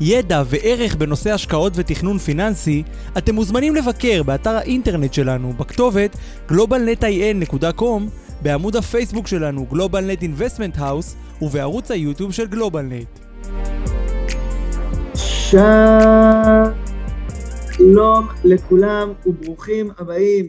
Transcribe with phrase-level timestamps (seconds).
[0.00, 2.82] ידע וערך בנושא השקעות ותכנון פיננסי,
[3.18, 6.16] אתם מוזמנים לבקר באתר האינטרנט שלנו בכתובת
[6.48, 8.02] globalnetin.com,
[8.42, 13.18] בעמוד הפייסבוק שלנו GlobalNet Investment House ובערוץ היוטיוב של גלובלנט.
[17.72, 20.46] שלום לכולם וברוכים הבאים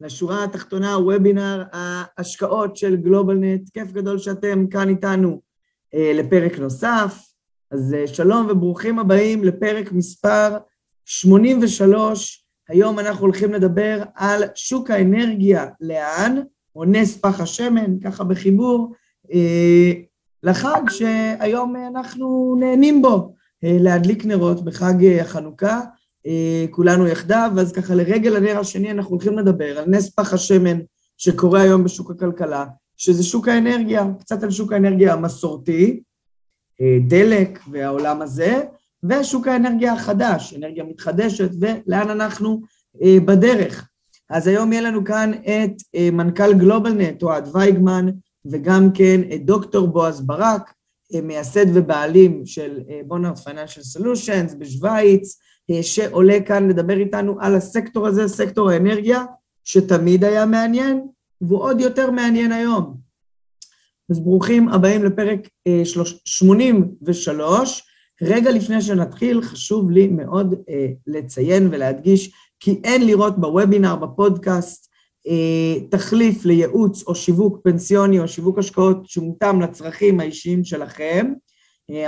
[0.00, 3.68] לשורה התחתונה, וובינר ההשקעות של גלובלנט.
[3.74, 5.40] כיף גדול שאתם כאן איתנו
[5.94, 7.27] אה, לפרק נוסף.
[7.70, 10.56] אז אה, שלום וברוכים הבאים לפרק מספר
[11.04, 12.44] 83.
[12.68, 15.66] היום אנחנו הולכים לדבר על שוק האנרגיה.
[15.80, 16.40] לאן,
[16.76, 18.92] או נס פח השמן, ככה בחיבור,
[19.32, 19.92] אה,
[20.42, 25.80] לחג שהיום אנחנו נהנים בו, אה, להדליק נרות בחג החנוכה,
[26.70, 30.78] כולנו יחדיו, אז ככה לרגל הנר השני אנחנו הולכים לדבר על נס פח השמן
[31.18, 32.66] שקורה היום בשוק הכלכלה,
[32.96, 36.00] שזה שוק האנרגיה, קצת על שוק האנרגיה המסורתי,
[37.08, 38.62] דלק והעולם הזה,
[39.04, 42.60] ושוק האנרגיה החדש, אנרגיה מתחדשת, ולאן אנחנו
[43.04, 43.88] בדרך.
[44.30, 45.72] אז היום יהיה לנו כאן את
[46.12, 48.06] מנכ"ל גלובלנט, אוהד וייגמן,
[48.46, 50.72] וגם כן את דוקטור בועז ברק,
[51.22, 55.38] מייסד ובעלים של בונארט פייננשל סולושנס בשוויץ,
[55.82, 59.24] שעולה כאן לדבר איתנו על הסקטור הזה, סקטור האנרגיה,
[59.64, 61.06] שתמיד היה מעניין,
[61.40, 63.07] והוא עוד יותר מעניין היום.
[64.10, 65.48] אז ברוכים הבאים לפרק
[66.24, 67.82] 83.
[68.22, 70.54] רגע לפני שנתחיל, חשוב לי מאוד
[71.06, 74.88] לציין ולהדגיש כי אין לראות בוובינר, בפודקאסט,
[75.90, 81.32] תחליף לייעוץ או שיווק פנסיוני או שיווק השקעות שמותאם לצרכים האישיים שלכם.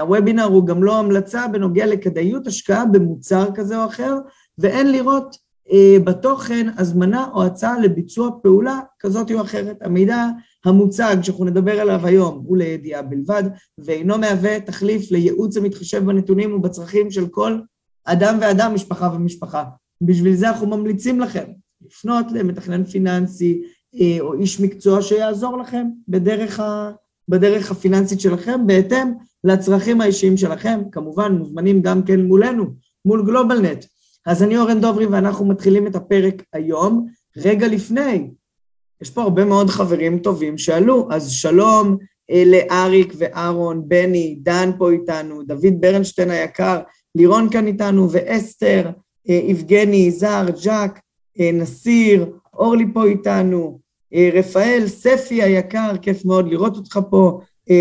[0.00, 4.14] הוובינר הוא גם לא המלצה בנוגע לכדאיות השקעה במוצר כזה או אחר,
[4.58, 5.36] ואין לראות
[6.04, 9.76] בתוכן הזמנה או הצעה לביצוע פעולה כזאת או אחרת.
[9.80, 10.26] המידע
[10.64, 13.42] המוצג שאנחנו נדבר עליו היום הוא לידיעה בלבד,
[13.78, 17.58] ואינו מהווה תחליף לייעוץ המתחשב בנתונים ובצרכים של כל
[18.04, 19.64] אדם ואדם, משפחה ומשפחה.
[20.02, 21.44] בשביל זה אנחנו ממליצים לכם
[21.86, 23.62] לפנות למתכנן פיננסי
[24.20, 26.90] או איש מקצוע שיעזור לכם בדרך, ה...
[27.28, 29.12] בדרך הפיננסית שלכם, בהתאם
[29.44, 32.64] לצרכים האישיים שלכם, כמובן מוזמנים גם כן מולנו,
[33.04, 33.84] מול גלובלנט.
[34.26, 37.06] אז אני אורן דוברי ואנחנו מתחילים את הפרק היום,
[37.36, 38.30] רגע לפני.
[39.02, 41.96] יש פה הרבה מאוד חברים טובים שעלו, אז שלום
[42.46, 46.80] לאריק ואהרון, בני, דן פה איתנו, דוד ברנשטיין היקר,
[47.14, 48.90] לירון כאן איתנו, ואסתר,
[49.26, 51.00] יבגני, זר, ז'אק,
[51.52, 53.80] נסיר, אורלי פה איתנו,
[54.34, 57.40] רפאל, ספי היקר, כיף מאוד לראות אותך פה,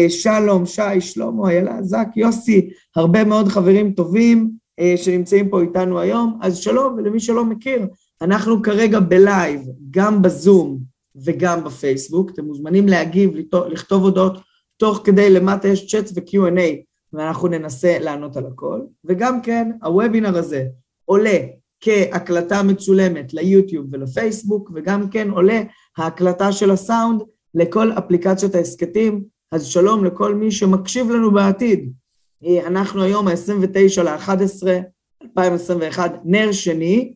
[0.10, 4.52] שלום, שי, שלמה, איילה, זק, יוסי, הרבה מאוד חברים טובים
[4.96, 7.88] שנמצאים פה איתנו היום, אז שלום, ולמי שלא מכיר,
[8.22, 13.32] אנחנו כרגע בלייב, גם בזום וגם בפייסבוק, אתם מוזמנים להגיב,
[13.70, 14.38] לכתוב הודעות,
[14.78, 20.66] תוך כדי למטה יש צ'אט ו-Q&A, ואנחנו ננסה לענות על הכל, וגם כן, הוובינר הזה
[21.06, 21.38] עולה
[21.82, 25.62] כהקלטה מצולמת ליוטיוב ולפייסבוק, וגם כן עולה
[25.98, 27.22] ההקלטה של הסאונד
[27.56, 31.92] לכל אפליקציות ההסכתים, אז שלום לכל מי שמקשיב לנו בעתיד.
[32.66, 34.68] אנחנו היום ה-29 ל-11,
[35.24, 37.14] 2021, נר שני,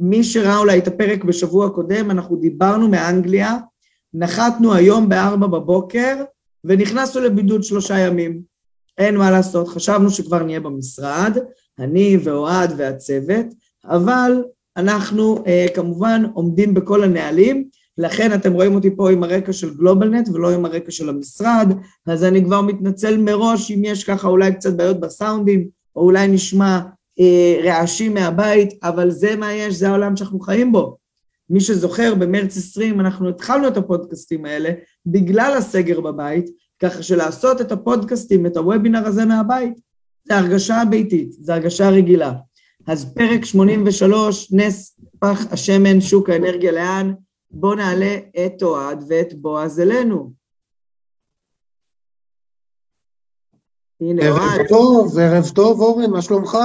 [0.00, 3.56] ומי שראה אולי את הפרק בשבוע הקודם, אנחנו דיברנו מאנגליה,
[4.14, 6.24] נחתנו היום ב-4 בבוקר,
[6.64, 8.42] ונכנסנו לבידוד שלושה ימים.
[8.98, 11.38] אין מה לעשות, חשבנו שכבר נהיה במשרד,
[11.78, 13.46] אני ואוהד והצוות,
[13.84, 14.44] אבל
[14.76, 15.44] אנחנו
[15.74, 17.68] כמובן עומדים בכל הנהלים,
[17.98, 21.72] לכן אתם רואים אותי פה עם הרקע של גלובלנט ולא עם הרקע של המשרד,
[22.06, 26.74] אז אני כבר מתנצל מראש אם יש ככה אולי קצת בעיות בסאונדים, או אולי נשמע
[26.74, 26.80] אה,
[27.64, 30.96] רעשים מהבית, אבל זה מה יש, זה העולם שאנחנו חיים בו.
[31.50, 34.70] מי שזוכר, במרץ 20 אנחנו התחלנו את הפודקאסטים האלה
[35.06, 36.50] בגלל הסגר בבית,
[36.82, 39.80] ככה שלעשות את הפודקאסטים, את הוובינר הזה מהבית,
[40.24, 42.32] זה הרגשה ביתית, זה הרגשה רגילה.
[42.86, 47.12] אז פרק 83, נס פח השמן, שוק האנרגיה לאן,
[47.50, 50.32] בואו נעלה את אוהד ואת בועז אלינו.
[54.00, 54.40] הנה אוהד.
[54.40, 56.56] ערב טוב, ערב טוב אורן, מה שלומך?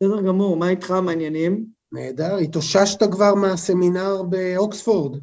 [0.00, 1.66] בסדר גמור, מה איתך, מעניינים?
[1.92, 5.20] נהדר, התאוששת כבר מהסמינר באוקספורד?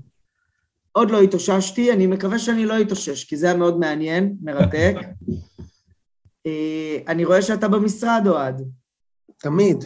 [0.91, 4.95] עוד לא התאוששתי, אני מקווה שאני לא אתאושש, כי זה היה מאוד מעניין, מרתק.
[7.07, 8.61] אני רואה שאתה במשרד, אוהד.
[9.37, 9.83] תמיד.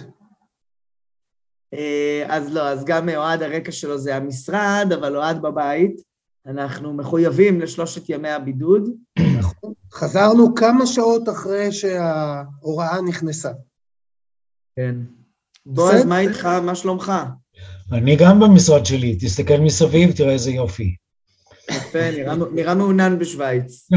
[1.74, 6.02] אה, אז לא, אז גם אוהד הרקע שלו זה המשרד, אבל אוהד בבית.
[6.46, 8.90] אנחנו מחויבים לשלושת ימי הבידוד.
[9.40, 9.74] נכון.
[9.94, 13.52] חזרנו כמה שעות אחרי שההוראה נכנסה.
[14.76, 14.96] כן.
[15.66, 16.46] בועז, מה איתך?
[16.46, 17.12] מה שלומך?
[17.92, 20.96] אני גם במשרד שלי, תסתכל מסביב, תראה איזה יופי.
[21.72, 22.00] יפה,
[22.54, 23.90] נראה מעונן בשוויץ.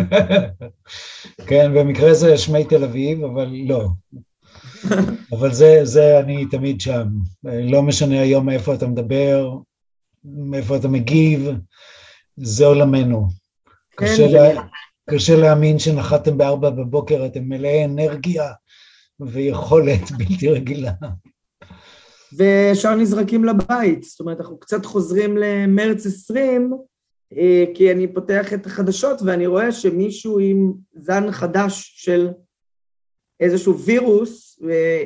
[1.48, 3.88] כן, במקרה זה שמי תל אביב, אבל לא.
[5.32, 7.08] אבל זה, זה אני תמיד שם.
[7.44, 9.50] לא משנה היום מאיפה אתה מדבר,
[10.24, 11.48] מאיפה אתה מגיב,
[12.36, 13.28] זה עולמנו.
[13.96, 14.26] כן, קשה.
[14.26, 14.62] לה,
[15.10, 18.52] קשה להאמין שנחתתם בארבע בבוקר, אתם מלאי אנרגיה
[19.20, 20.92] ויכולת בלתי רגילה.
[22.32, 26.72] וישר נזרקים לבית, זאת אומרת, אנחנו קצת חוזרים למרץ 20,
[27.36, 32.28] אה, כי אני פותח את החדשות ואני רואה שמישהו עם זן חדש של
[33.40, 34.58] איזשהו וירוס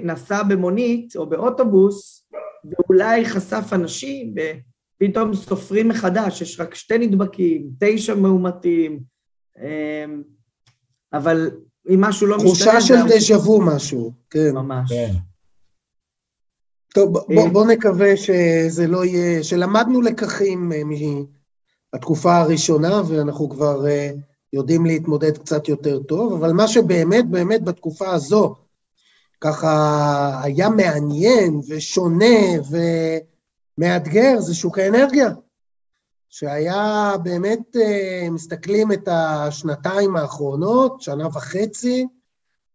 [0.03, 2.29] נסע במונית או באוטובוס
[2.65, 4.35] ואולי חשף אנשים
[5.03, 9.01] ופתאום סופרים מחדש, יש רק שתי נדבקים, תשע מאומתים,
[9.59, 10.05] אה,
[11.13, 11.51] אבל
[11.89, 12.51] אם משהו לא משתנה...
[12.51, 14.51] תחושה של דז'ה וו משהו, כן.
[14.55, 14.93] ממש.
[14.93, 15.13] כן.
[16.95, 20.83] טוב, בוא, בוא נקווה שזה לא יהיה, שלמדנו לקחים אה,
[21.93, 24.11] מהתקופה הראשונה, ואנחנו כבר אה,
[24.53, 28.55] יודעים להתמודד קצת יותר טוב, אבל מה שבאמת, באמת בתקופה הזו,
[29.41, 32.37] ככה היה מעניין ושונה
[33.79, 35.29] ומאתגר, זה שוק האנרגיה.
[36.35, 42.07] שהיה באמת, אה, מסתכלים את השנתיים האחרונות, שנה וחצי,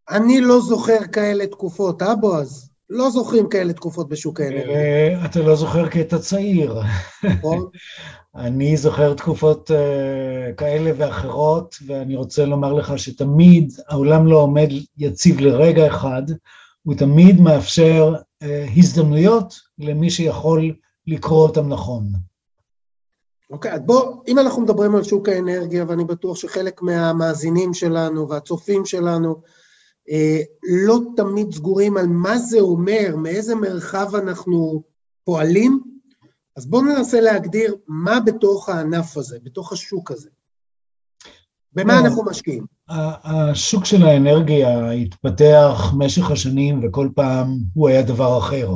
[0.09, 2.69] אני לא זוכר כאלה תקופות, אה בועז?
[2.89, 4.75] לא זוכרים כאלה תקופות בשוק האנרגיה.
[4.75, 6.81] אה, אתה לא זוכר כי אתה צעיר.
[7.23, 7.67] נכון.
[8.35, 14.67] אני זוכר תקופות uh, כאלה ואחרות, ואני רוצה לומר לך שתמיד העולם לא עומד
[14.97, 16.23] יציב לרגע אחד,
[16.83, 18.15] הוא תמיד מאפשר
[18.77, 20.73] הזדמנויות למי שיכול
[21.07, 22.03] לקרוא אותם נכון.
[23.49, 28.29] אוקיי, okay, אז בוא, אם אנחנו מדברים על שוק האנרגיה, ואני בטוח שחלק מהמאזינים שלנו
[28.29, 29.41] והצופים שלנו
[30.09, 34.83] אה, לא תמיד סגורים על מה זה אומר, מאיזה מרחב אנחנו
[35.23, 35.81] פועלים,
[36.57, 40.29] אז בואו ננסה להגדיר מה בתוך הענף הזה, בתוך השוק הזה.
[41.73, 42.65] במה לא, אנחנו משקיעים?
[42.89, 48.69] השוק של האנרגיה התפתח משך השנים וכל פעם הוא היה דבר אחר.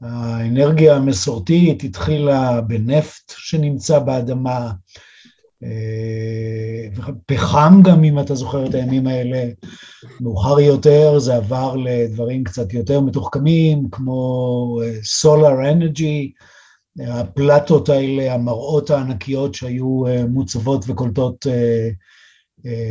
[0.00, 4.70] האנרגיה המסורתית התחילה בנפט שנמצא באדמה,
[5.62, 9.44] אה, פחם גם, אם אתה זוכר את הימים האלה,
[10.20, 16.32] מאוחר יותר זה עבר לדברים קצת יותר מתוחכמים, כמו אה, אנרגי,
[17.06, 21.46] הפלטות האלה, המראות הענקיות שהיו אה, מוצבות וקולטות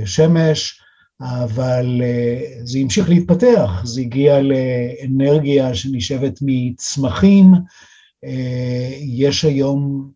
[0.06, 0.82] שמש,
[1.22, 2.02] אבל
[2.64, 7.54] זה המשיך להתפתח, זה הגיע לאנרגיה שנשאבת מצמחים,
[9.02, 10.12] יש היום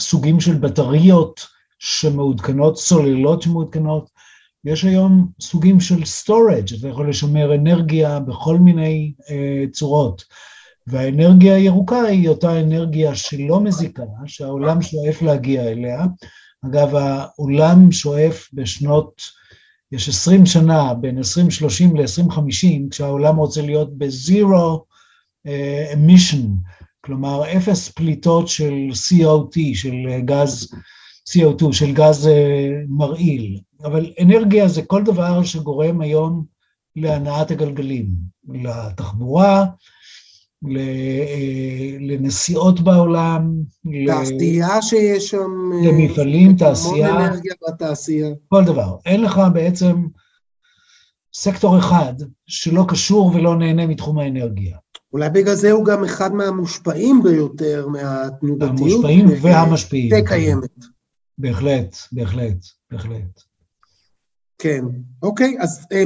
[0.00, 1.46] סוגים של בטריות
[1.78, 4.10] שמעודכנות, סוללות שמעודכנות,
[4.64, 9.12] יש היום סוגים של storage, אתה יכול לשמר אנרגיה בכל מיני
[9.72, 10.24] צורות.
[10.86, 16.06] והאנרגיה הירוקה היא אותה אנרגיה שלא מזיקה, שהעולם שואף להגיע אליה.
[16.66, 19.22] אגב, העולם שואף בשנות,
[19.92, 24.84] יש עשרים שנה, בין עשרים שלושים לעשרים חמישים, כשהעולם רוצה להיות בזירו
[25.94, 30.72] אמישן, uh, כלומר אפס פליטות של COT, של גז,
[31.30, 36.44] CO2, של גז אה, מרעיל, אבל אנרגיה זה כל דבר שגורם היום
[36.96, 38.08] להנעת הגלגלים,
[38.48, 39.64] לתחבורה, אה,
[42.00, 43.52] לנסיעות בעולם,
[44.06, 48.96] תעשייה שיש שם, אה, למפעלים, תעשייה, המון אנרגיה בתעשייה, כל דבר.
[49.06, 50.06] אין לך בעצם
[51.34, 52.14] סקטור אחד
[52.46, 54.76] שלא קשור ולא נהנה מתחום האנרגיה.
[55.12, 58.70] אולי בגלל זה הוא גם אחד מהמושפעים ביותר מהתנודתיות.
[58.70, 60.10] המושפעים והמשפיעים.
[60.24, 60.84] וקיימת.
[61.38, 63.42] בהחלט, בהחלט, בהחלט.
[64.58, 64.84] כן,
[65.22, 66.02] אוקיי, אז אה,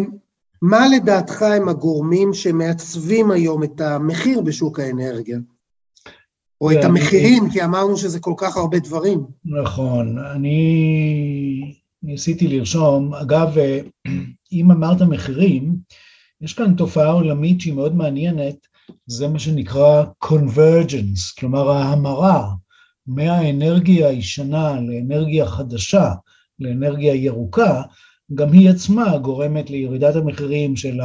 [0.63, 5.39] מה לדעתך הם הגורמים שמעצבים היום את המחיר בשוק האנרגיה?
[6.61, 9.27] או את המחירים, כי אמרנו שזה כל כך הרבה דברים.
[9.45, 13.81] נכון, אני ניסיתי לרשום, אגב, אה,
[14.53, 15.77] אם אמרת מחירים,
[16.41, 18.57] יש כאן תופעה עולמית שהיא מאוד מעניינת,
[19.07, 22.51] זה מה שנקרא convergence, כלומר ההמרה
[23.07, 26.13] מהאנרגיה הישנה לאנרגיה חדשה,
[26.59, 27.83] לאנרגיה ירוקה,
[28.35, 31.00] גם היא עצמה גורמת לירידת המחירים של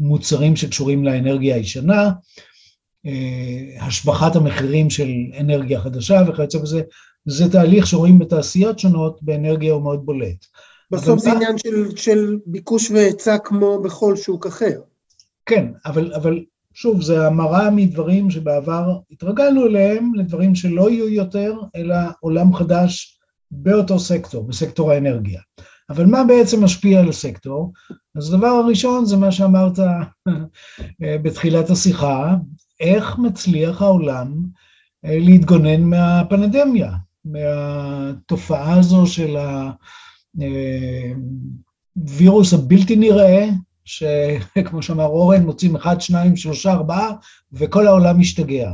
[0.00, 2.10] המוצרים שקשורים לאנרגיה הישנה,
[3.06, 5.08] אה, השבחת המחירים של
[5.40, 6.82] אנרגיה חדשה וכיוצא בזה,
[7.24, 10.46] זה תהליך שרואים בתעשיות שונות, באנרגיה הוא מאוד בולט.
[10.90, 14.80] בסוף זה עניין של, של ביקוש והיצע כמו בכל שוק אחר.
[15.46, 21.96] כן, אבל, אבל שוב, זה המראה מדברים שבעבר התרגלנו אליהם, לדברים שלא יהיו יותר, אלא
[22.20, 25.40] עולם חדש באותו סקטור, בסקטור האנרגיה.
[25.90, 27.72] אבל מה בעצם משפיע על הסקטור?
[28.16, 29.78] אז הדבר הראשון זה מה שאמרת
[31.00, 32.36] בתחילת השיחה,
[32.80, 34.42] איך מצליח העולם
[35.04, 36.92] להתגונן מהפנדמיה,
[37.24, 39.36] מהתופעה הזו של
[41.96, 43.48] הווירוס הבלתי נראה,
[43.84, 47.10] שכמו שאמר אורן, מוצאים אחד, שניים, שלושה, ארבעה,
[47.52, 48.72] וכל העולם משתגע.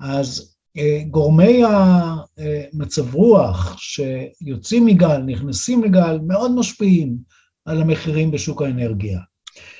[0.00, 0.49] אז אה,
[1.10, 7.16] גורמי המצב רוח שיוצאים מגל, נכנסים לגל, מאוד משפיעים
[7.64, 9.18] על המחירים בשוק האנרגיה.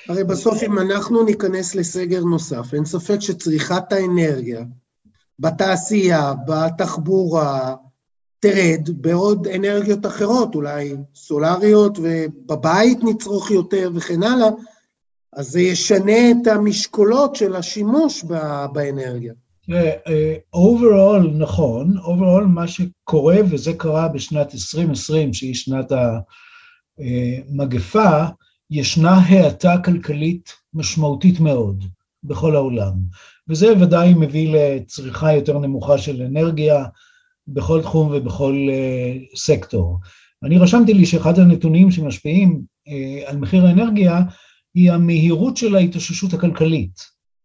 [0.08, 4.64] הרי בסוף אם אנחנו ניכנס לסגר נוסף, אין ספק שצריכת האנרגיה
[5.38, 7.74] בתעשייה, בתחבורה,
[8.40, 14.48] תרד בעוד אנרגיות אחרות, אולי סולריות, ובבית נצרוך יותר וכן הלאה,
[15.32, 18.24] אז זה ישנה את המשקולות של השימוש
[18.72, 19.32] באנרגיה.
[20.52, 25.92] overall נכון, overall מה שקורה, וזה קרה בשנת 2020, שהיא שנת
[26.98, 28.24] המגפה,
[28.70, 31.84] ישנה האטה כלכלית משמעותית מאוד
[32.24, 32.92] בכל העולם,
[33.48, 36.84] וזה ודאי מביא לצריכה יותר נמוכה של אנרגיה,
[37.48, 39.98] בכל תחום ובכל אה, סקטור.
[40.42, 44.20] אני רשמתי לי שאחד הנתונים שמשפיעים uh, על מחיר האנרגיה
[44.74, 47.00] היא המהירות של ההתאוששות הכלכלית,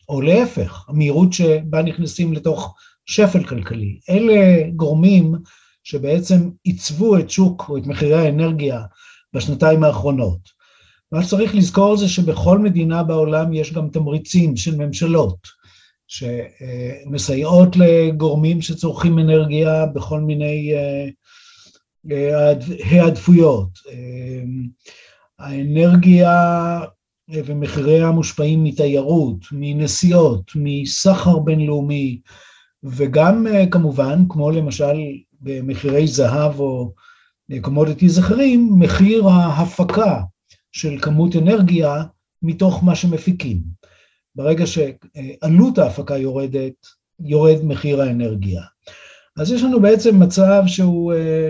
[0.09, 3.99] או להפך, המהירות שבה נכנסים לתוך שפל כלכלי.
[4.09, 5.35] אלה גורמים
[5.83, 8.81] שבעצם עיצבו את שוק או את מחירי האנרגיה
[9.33, 10.39] בשנתיים האחרונות.
[11.11, 15.47] מה שצריך לזכור זה שבכל מדינה בעולם יש גם תמריצים של ממשלות.
[16.07, 21.07] שמסייעות לגורמים שצורכים אנרגיה בכל מיני אה,
[22.11, 22.53] אה,
[22.91, 23.69] העדיפויות.
[23.89, 24.41] אה,
[25.39, 26.31] האנרגיה
[27.29, 32.21] ומחיריה מושפעים מתיירות, מנסיעות, מסחר בינלאומי,
[32.83, 34.97] וגם כמובן, כמו למשל
[35.41, 36.93] במחירי זהב או
[37.61, 40.21] commodities אחרים, מחיר ההפקה
[40.71, 42.03] של כמות אנרגיה
[42.41, 43.61] מתוך מה שמפיקים.
[44.35, 46.73] ברגע שעלות ההפקה יורדת,
[47.19, 48.61] יורד מחיר האנרגיה.
[49.37, 51.49] אז יש לנו בעצם מצב שהוא אה,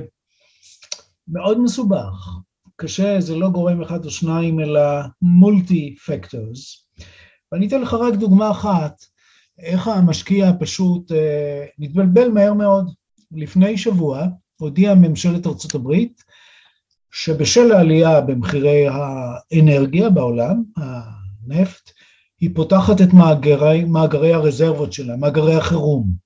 [1.27, 2.29] מאוד מסובך.
[2.75, 4.81] קשה, זה לא גורם אחד או שניים, אלא
[5.21, 6.85] מולטי פקטורס.
[7.51, 9.05] ואני אתן לך רק דוגמה אחת,
[9.59, 12.91] איך המשקיע פשוט אה, מתבלבל מהר מאוד.
[13.31, 14.27] לפני שבוע
[14.57, 16.23] הודיעה ממשלת ארצות הברית
[17.11, 21.91] שבשל העלייה במחירי האנרגיה בעולם, הנפט,
[22.39, 26.24] היא פותחת את מאגרי, מאגרי הרזרבות שלה, מאגרי החירום.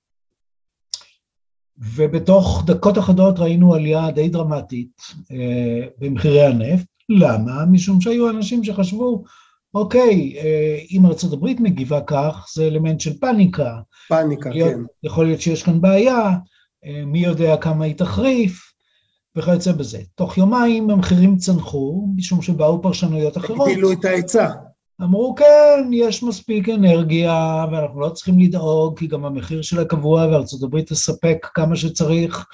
[1.80, 6.86] ובתוך דקות אחדות ראינו עלייה די דרמטית אה, במחירי הנפט.
[7.08, 7.64] למה?
[7.64, 9.24] משום שהיו אנשים שחשבו,
[9.74, 13.74] אוקיי, אה, אם ארצות הברית מגיבה כך, זה אלמנט של פאניקה.
[14.08, 14.80] פאניקה, להיות, כן.
[15.02, 16.30] יכול להיות שיש כאן בעיה,
[16.84, 18.72] אה, מי יודע כמה היא תחריף,
[19.36, 19.98] וכיוצא בזה.
[20.14, 23.68] תוך יומיים המחירים צנחו, משום שבאו פרשנויות אחרות.
[23.68, 24.50] הגדילו את ההיצע.
[25.02, 30.62] אמרו, כן, יש מספיק אנרגיה, ואנחנו לא צריכים לדאוג, כי גם המחיר שלה קבוע, וארצות
[30.62, 32.46] הברית תספק כמה שצריך.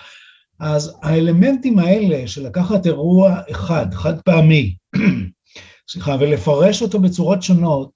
[0.61, 4.75] אז האלמנטים האלה של לקחת אירוע אחד, חד פעמי,
[5.91, 7.91] סליחה, ולפרש אותו בצורות שונות,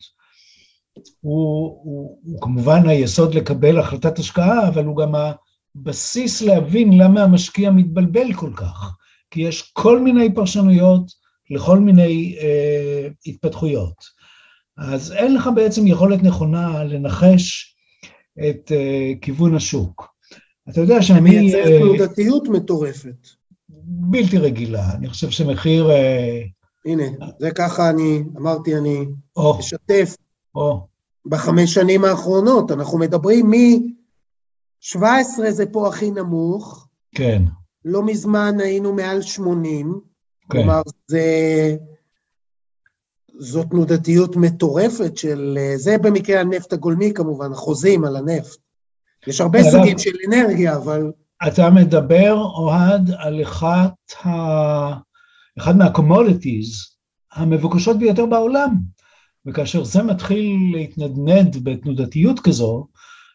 [1.20, 5.12] הוא, הוא, הוא כמובן היסוד לקבל החלטת השקעה, אבל הוא גם
[5.76, 8.96] הבסיס להבין למה המשקיע מתבלבל כל כך.
[9.30, 11.12] כי יש כל מיני פרשנויות
[11.50, 14.19] לכל מיני אה, התפתחויות.
[14.80, 17.76] אז אין לך בעצם יכולת נכונה לנחש
[18.38, 20.14] את uh, כיוון השוק.
[20.68, 21.20] אתה יודע שאני...
[21.20, 23.28] מייצר uh, תנודתיות מטורפת.
[23.84, 25.90] בלתי רגילה, אני חושב שמחיר...
[25.90, 25.92] Uh,
[26.86, 27.04] הנה,
[27.38, 29.06] זה ככה אני, אמרתי, אני
[29.36, 30.16] או, אשתף.
[30.54, 30.86] או.
[31.26, 35.04] בחמש שנים האחרונות, אנחנו מדברים מ-17
[35.50, 36.88] זה פה הכי נמוך.
[37.14, 37.42] כן.
[37.84, 40.00] לא מזמן היינו מעל 80.
[40.40, 40.48] כן.
[40.48, 41.76] כלומר, זה...
[43.40, 45.58] זו תנודתיות מטורפת של...
[45.60, 48.58] אה, זה במקרה הנפט הגולמי כמובן, החוזים על הנפט.
[49.26, 51.12] יש הרבה סוגים של אנרגיה, אבל...
[51.48, 53.92] אתה מדבר, אוהד, על אחת
[54.24, 54.30] ה...
[55.58, 56.70] אחד מה commodities
[57.32, 58.74] המבוקשות ביותר בעולם.
[59.46, 62.86] וכאשר זה מתחיל להתנדנד בתנודתיות כזו,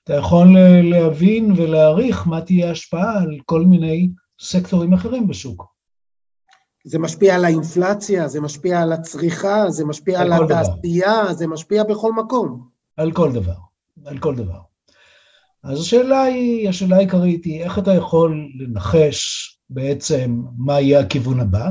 [0.03, 4.09] אתה יכול להבין ולהעריך מה תהיה ההשפעה על כל מיני
[4.41, 5.74] סקטורים אחרים בשוק.
[6.85, 11.83] זה משפיע על האינפלציה, זה משפיע על הצריכה, זה משפיע על, על התעשייה, זה משפיע
[11.83, 12.67] בכל מקום.
[12.97, 13.55] על כל דבר,
[14.05, 14.59] על כל דבר.
[15.63, 21.69] אז השאלה היא, השאלה העיקרית היא, איך אתה יכול לנחש בעצם מה יהיה הכיוון הבא?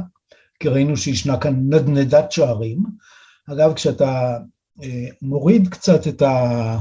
[0.60, 2.78] כי ראינו שישנה כאן נדנדת שערים.
[3.50, 4.38] אגב, כשאתה
[5.22, 6.76] מוריד קצת את ה...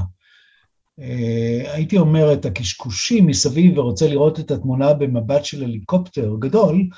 [1.74, 6.88] הייתי אומר את הקשקושים מסביב ורוצה לראות את התמונה במבט של הליקופטר גדול,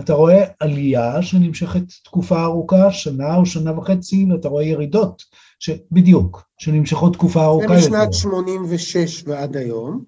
[0.00, 5.22] אתה רואה עלייה שנמשכת תקופה ארוכה, שנה או שנה וחצי, ואתה רואה ירידות,
[5.58, 5.70] ש...
[5.90, 7.80] בדיוק, שנמשכות תקופה ארוכה יותר.
[7.80, 10.04] זה משנת 86 ועד היום.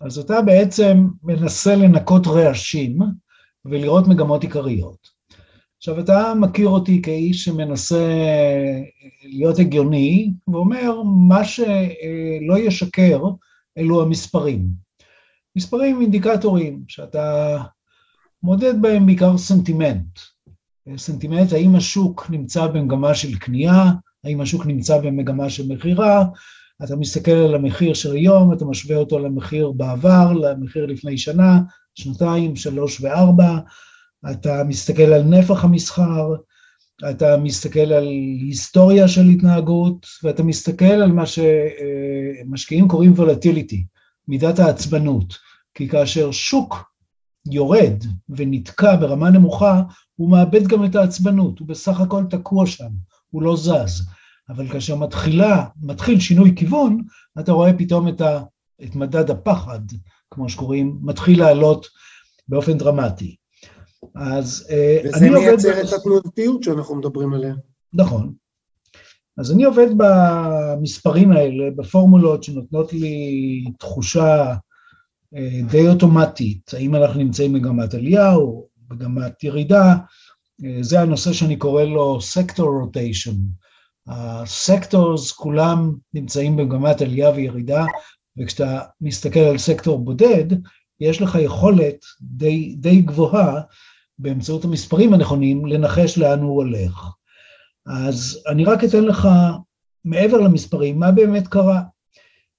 [0.00, 2.98] אז אתה בעצם מנסה לנקות רעשים
[3.64, 5.08] ולראות מגמות עיקריות.
[5.76, 8.08] עכשיו, אתה מכיר אותי כאיש שמנסה
[9.24, 13.22] להיות הגיוני, ואומר, מה שלא ישקר
[13.78, 14.66] אלו המספרים.
[15.56, 17.58] מספרים אינדיקטורים שאתה
[18.44, 20.18] מודד בהם בעיקר סנטימנט.
[20.96, 23.92] סנטימנט, האם השוק נמצא במגמה של קנייה,
[24.24, 26.24] האם השוק נמצא במגמה של מכירה,
[26.84, 31.60] אתה מסתכל על המחיר של היום, אתה משווה אותו למחיר בעבר, למחיר לפני שנה,
[31.94, 33.58] שנתיים, שלוש וארבע,
[34.30, 36.34] אתה מסתכל על נפח המסחר,
[37.10, 38.08] אתה מסתכל על
[38.40, 43.84] היסטוריה של התנהגות, ואתה מסתכל על מה שמשקיעים קוראים וולטיליטי,
[44.28, 45.34] מידת העצבנות.
[45.74, 46.93] כי כאשר שוק
[47.50, 49.82] יורד ונתקע ברמה נמוכה,
[50.16, 52.90] הוא מאבד גם את העצבנות, הוא בסך הכל תקוע שם,
[53.30, 54.06] הוא לא זז.
[54.48, 57.02] אבל כאשר מתחילה, מתחיל שינוי כיוון,
[57.40, 58.42] אתה רואה פתאום את, ה,
[58.84, 59.80] את מדד הפחד,
[60.30, 61.86] כמו שקוראים, מתחיל לעלות
[62.48, 63.36] באופן דרמטי.
[64.14, 65.54] אז אה, אני עובד...
[65.54, 67.54] וזה מייצר את התנועתיות שאנחנו מדברים עליה.
[67.92, 68.32] נכון.
[69.38, 74.54] אז אני עובד במספרים האלה, בפורמולות שנותנות לי תחושה
[75.70, 79.94] די אוטומטית, האם אנחנו נמצאים במגמת עלייה או מגמת ירידה,
[80.64, 83.36] אה, זה הנושא שאני קורא לו סקטור רוטיישן.
[84.06, 87.84] הסקטורס כולם נמצאים במגמת עלייה וירידה,
[88.38, 90.44] וכשאתה מסתכל על סקטור בודד,
[91.00, 93.60] יש לך יכולת די, די גבוהה
[94.18, 97.10] באמצעות המספרים הנכונים לנחש לאן הוא הולך.
[97.86, 99.28] אז אני רק אתן לך,
[100.04, 101.82] מעבר למספרים, מה באמת קרה.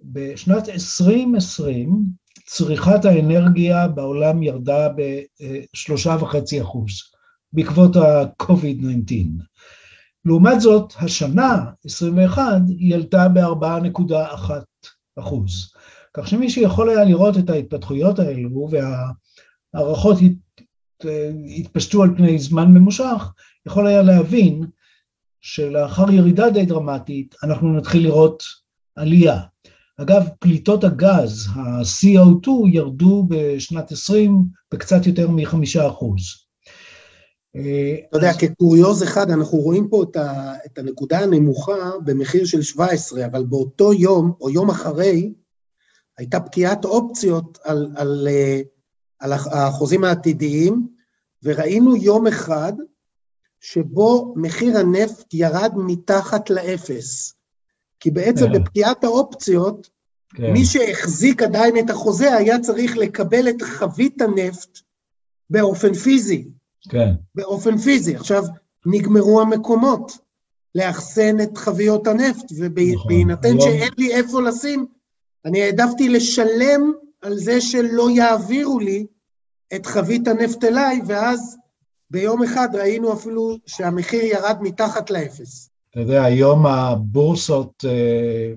[0.01, 2.04] בשנת 2020
[2.45, 6.91] צריכת האנרגיה בעולם ירדה בשלושה וחצי אחוז
[7.53, 9.13] בעקבות ה-COVID-19.
[10.25, 14.51] לעומת זאת, השנה, 21, היא עלתה ב-4.1
[15.19, 15.73] אחוז.
[16.13, 20.17] כך שמי שיכול היה לראות את ההתפתחויות האלו וההערכות
[21.58, 23.31] התפשטו על פני זמן ממושך,
[23.65, 24.63] יכול היה להבין
[25.41, 28.43] שלאחר ירידה די דרמטית, אנחנו נתחיל לראות
[28.95, 29.41] עלייה.
[29.97, 36.21] אגב, פליטות הגז, ה-CO2, ירדו בשנת 20 בקצת יותר מחמישה אחוז.
[37.51, 43.25] אתה יודע, כקוריוז אחד, אנחנו רואים פה את, ה, את הנקודה הנמוכה במחיר של 17,
[43.25, 45.34] אבל באותו יום, או יום אחרי,
[46.17, 48.62] הייתה פקיעת אופציות על, על, אה,
[49.19, 50.88] על החוזים העתידיים,
[51.43, 52.73] וראינו יום אחד
[53.60, 57.35] שבו מחיר הנפט ירד מתחת לאפס.
[57.99, 58.51] כי בעצם כן.
[58.51, 59.89] בפקיעת האופציות,
[60.36, 60.51] כן.
[60.53, 64.79] מי שהחזיק עדיין את החוזה היה צריך לקבל את חבית הנפט
[65.49, 66.47] באופן פיזי.
[66.89, 67.10] כן.
[67.36, 68.15] באופן פיזי.
[68.15, 68.43] עכשיו,
[68.86, 70.17] נגמרו המקומות
[70.75, 73.62] לאחסן את חביות הנפט, ובהינתן נכון.
[73.62, 74.86] שאין לי איפה לשים,
[75.45, 79.05] אני העדפתי לשלם על זה שלא יעבירו לי
[79.75, 81.58] את חבית הנפט אליי, ואז
[82.10, 85.69] ביום אחד ראינו אפילו שהמחיר ירד מתחת לאפס.
[85.95, 88.53] אתה יודע, היום הבורסות אה,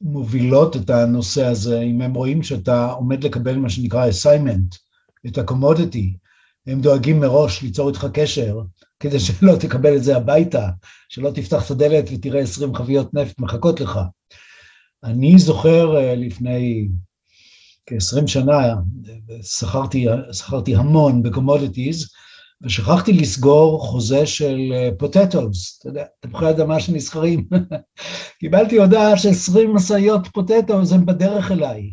[0.00, 4.78] מובילות את הנושא הזה, אם הם רואים שאתה עומד לקבל מה שנקרא assignment,
[5.26, 6.16] את ה-commodity,
[6.66, 8.60] הם דואגים מראש ליצור איתך קשר,
[9.00, 10.68] כדי שלא תקבל את זה הביתה,
[11.08, 14.00] שלא תפתח את הדלת ותראה 20 חביות נפט מחכות לך.
[15.04, 16.88] אני זוכר אה, לפני
[17.86, 18.74] כ-20 שנה,
[19.42, 22.08] שכרתי, שכרתי המון בקומודיטיז,
[22.62, 27.48] ושכחתי לסגור חוזה של פוטטוס, אתה יודע, תפוחי אדמה שנסחרים.
[28.40, 31.90] קיבלתי הודעה ש-20 משאיות פוטטוס הם בדרך אליי.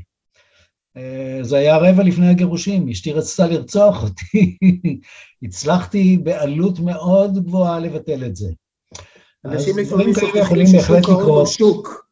[0.97, 4.57] אה, זה היה רבע לפני הגירושים, אשתי רצתה לרצוח אותי.
[5.43, 8.51] הצלחתי בעלות מאוד גבוהה לבטל את זה.
[9.45, 11.47] אנשים לפעמים יכולים בהחלט לקרות.
[11.47, 12.07] שוק.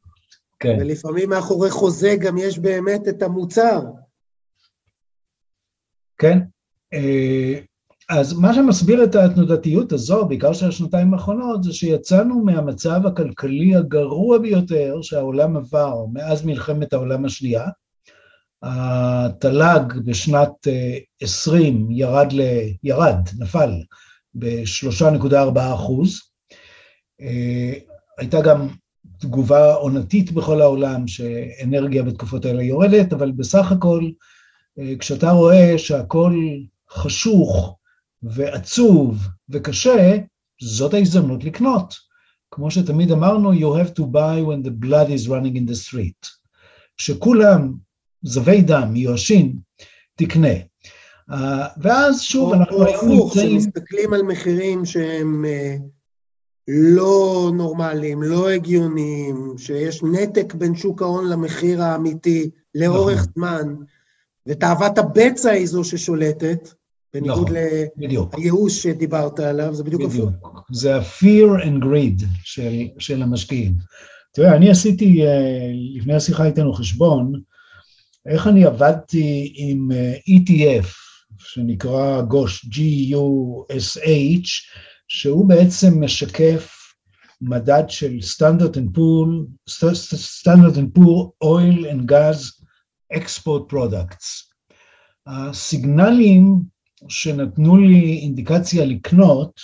[0.59, 0.77] כן.
[0.79, 3.81] ולפעמים מאחורי חוזה גם יש באמת את המוצר.
[6.17, 6.39] כן.
[8.09, 14.37] אז מה שמסביר את התנודתיות הזו, בעיקר של השנתיים האחרונות, זה שיצאנו מהמצב הכלכלי הגרוע
[14.37, 17.67] ביותר שהעולם עבר מאז מלחמת העולם השנייה.
[18.63, 20.49] התל"ג בשנת
[21.21, 22.41] 20 אה, ירד, ל...
[22.83, 23.71] ירד, נפל
[24.33, 26.19] ב-3.4 אחוז.
[27.21, 27.73] אה,
[28.17, 28.67] הייתה גם
[29.19, 34.09] תגובה עונתית בכל העולם שאנרגיה בתקופות האלה יורדת, אבל בסך הכל,
[34.79, 36.33] אה, כשאתה רואה שהכל
[36.89, 37.78] חשוך
[38.23, 39.17] ועצוב
[39.49, 40.17] וקשה,
[40.61, 41.95] זאת ההזדמנות לקנות.
[42.51, 46.27] כמו שתמיד אמרנו, you have to buy when the blood is running in the street.
[46.97, 47.73] כשכולם
[48.23, 49.55] זבי דם, מיואשים,
[50.15, 50.53] תקנה.
[51.31, 51.33] Uh,
[51.81, 53.59] ואז שוב, אנחנו היום נמצאים...
[53.59, 55.81] כשמסתכלים על מחירים שהם uh,
[56.67, 63.31] לא נורמליים, לא הגיוניים, שיש נתק בין שוק ההון למחיר האמיתי לאורך נכון.
[63.35, 63.75] זמן,
[64.47, 66.69] ותאוות הבצע היא זו ששולטת,
[67.13, 67.55] בניגוד נכון,
[68.37, 70.65] לייאוש שדיברת עליו, זה בדיוק הפוך.
[70.71, 73.73] זה ה-fear and greed של, של המשקיעים.
[74.33, 77.41] תראה, אני עשיתי אה, לפני השיחה איתנו חשבון,
[78.25, 80.87] איך אני עבדתי עם אה, ETF,
[81.37, 84.49] שנקרא GUSH, G-U-S-H,
[85.07, 86.75] שהוא בעצם משקף
[87.41, 89.47] מדד של Standard and Poor's,
[90.03, 92.51] Standard and Poor's, Oil and Gas,
[93.13, 94.49] Export Products.
[95.27, 96.61] הסיגנלים
[97.07, 99.59] שנתנו לי אינדיקציה לקנות,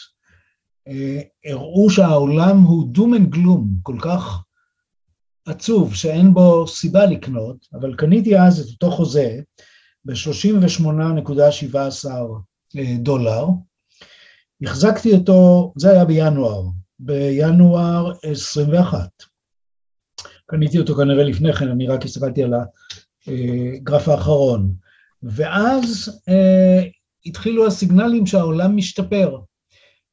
[0.88, 4.44] אה, הראו שהעולם הוא doom and gloom, כל כך
[5.46, 9.40] עצוב שאין בו סיבה לקנות, אבל קניתי אז את אותו חוזה
[10.06, 12.10] ב-38.17
[12.78, 13.46] אה, דולר,
[14.62, 16.64] החזקתי אותו, זה היה בינואר,
[17.00, 19.10] בינואר 21.
[20.46, 22.54] קניתי אותו כנראה לפני כן, אני רק הסתכלתי על
[23.28, 24.74] הגרף האחרון.
[25.24, 26.84] ואז אה,
[27.26, 29.38] התחילו הסיגנלים שהעולם משתפר.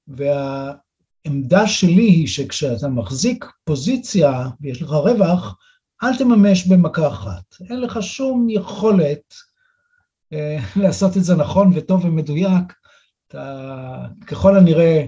[0.08, 5.56] והעמדה שלי היא שכשאתה מחזיק פוזיציה ויש לך רווח,
[6.02, 7.42] אל תממש במכה אחת.
[7.70, 9.34] אין לך שום יכולת
[10.32, 12.72] אה, לעשות את זה נכון וטוב ומדויק.
[13.28, 15.04] אתה ככל הנראה...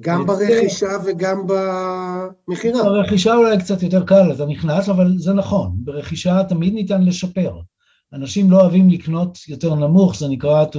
[0.00, 2.82] גם ברכישה וגם במכירה.
[2.82, 7.60] ברכישה אולי קצת יותר קל, אתה נכנס, אבל זה נכון, ברכישה תמיד ניתן לשפר.
[8.12, 10.78] אנשים לא אוהבים לקנות יותר נמוך, זה נקרא to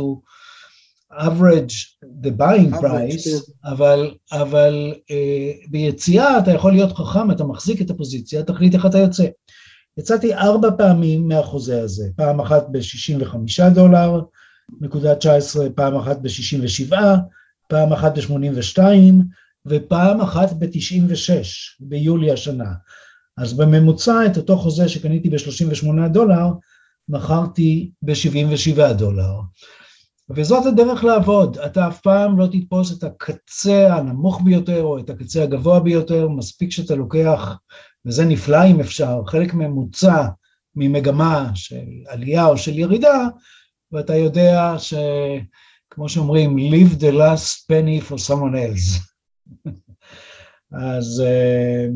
[1.20, 3.70] average the buying price, כן.
[3.70, 8.98] אבל, אבל uh, ביציאה אתה יכול להיות חכם, אתה מחזיק את הפוזיציה, תחליט איך אתה
[8.98, 9.26] יוצא.
[9.98, 14.22] יצאתי ארבע פעמים מהחוזה הזה, פעם אחת ב-65 דולר,
[14.82, 16.96] נקודה 19, פעם אחת ב-67,
[17.68, 18.84] פעם אחת ב-82
[19.66, 21.34] ופעם אחת ב-96,
[21.80, 22.74] ביולי השנה.
[23.38, 26.48] אז בממוצע את אותו חוזה שקניתי ב-38 דולר,
[27.10, 29.32] מכרתי ב-77 דולר.
[30.36, 35.44] וזאת הדרך לעבוד, אתה אף פעם לא תתפוס את הקצה הנמוך ביותר או את הקצה
[35.44, 37.58] הגבוה ביותר, מספיק שאתה לוקח,
[38.06, 40.28] וזה נפלא אם אפשר, חלק ממוצע
[40.76, 41.76] ממגמה של
[42.08, 43.28] עלייה או של ירידה,
[43.92, 49.00] ואתה יודע שכמו שאומרים, leave the last penny for someone else.
[50.72, 51.92] אז uh,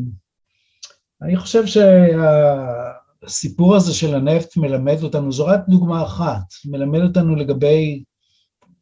[1.22, 1.64] אני חושב
[3.26, 8.04] שהסיפור הזה של הנפט מלמד אותנו, זו רק דוגמה אחת, מלמד אותנו לגבי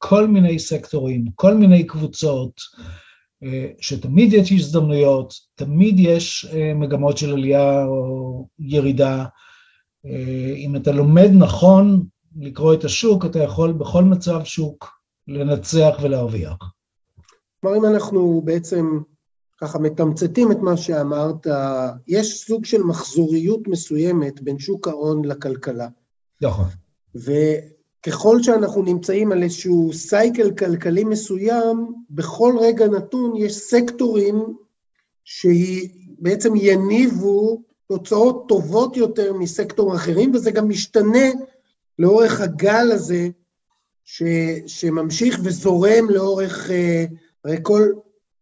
[0.09, 2.61] כל מיני סקטורים, כל מיני קבוצות,
[3.43, 9.25] אה, שתמיד יש הזדמנויות, תמיד יש אה, מגמות של עלייה או ירידה.
[10.57, 12.07] אם אתה לומד נכון
[12.41, 14.89] לקרוא את השוק, אתה יכול בכל מצב שוק
[15.29, 16.57] לנצח ולהרוויח.
[17.61, 18.87] כלומר, אם אנחנו בעצם
[19.61, 21.47] ככה מתמצתים את מה שאמרת,
[22.09, 25.89] יש סוג של מחזוריות מסוימת בין שוק ההון לכלכלה.
[26.41, 26.67] נכון.
[28.07, 34.55] וככל שאנחנו נמצאים על איזשהו סייקל כלכלי מסוים, בכל רגע נתון יש סקטורים
[35.25, 41.29] שבעצם יניבו תוצאות טובות יותר מסקטורים אחרים, וזה גם משתנה
[41.99, 43.29] לאורך הגל הזה,
[44.05, 44.23] ש,
[44.67, 47.05] שממשיך וזורם לאורך, אה,
[47.45, 47.93] הרי כל,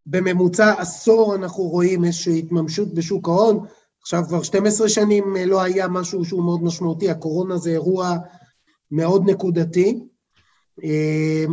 [0.05, 3.65] בממוצע עשור אנחנו רואים איזושהי התממשות בשוק ההון,
[4.01, 8.17] עכשיו כבר 12 שנים אה, לא היה משהו שהוא מאוד משמעותי, הקורונה זה אירוע
[8.91, 10.03] מאוד נקודתי,
[10.83, 11.45] אה,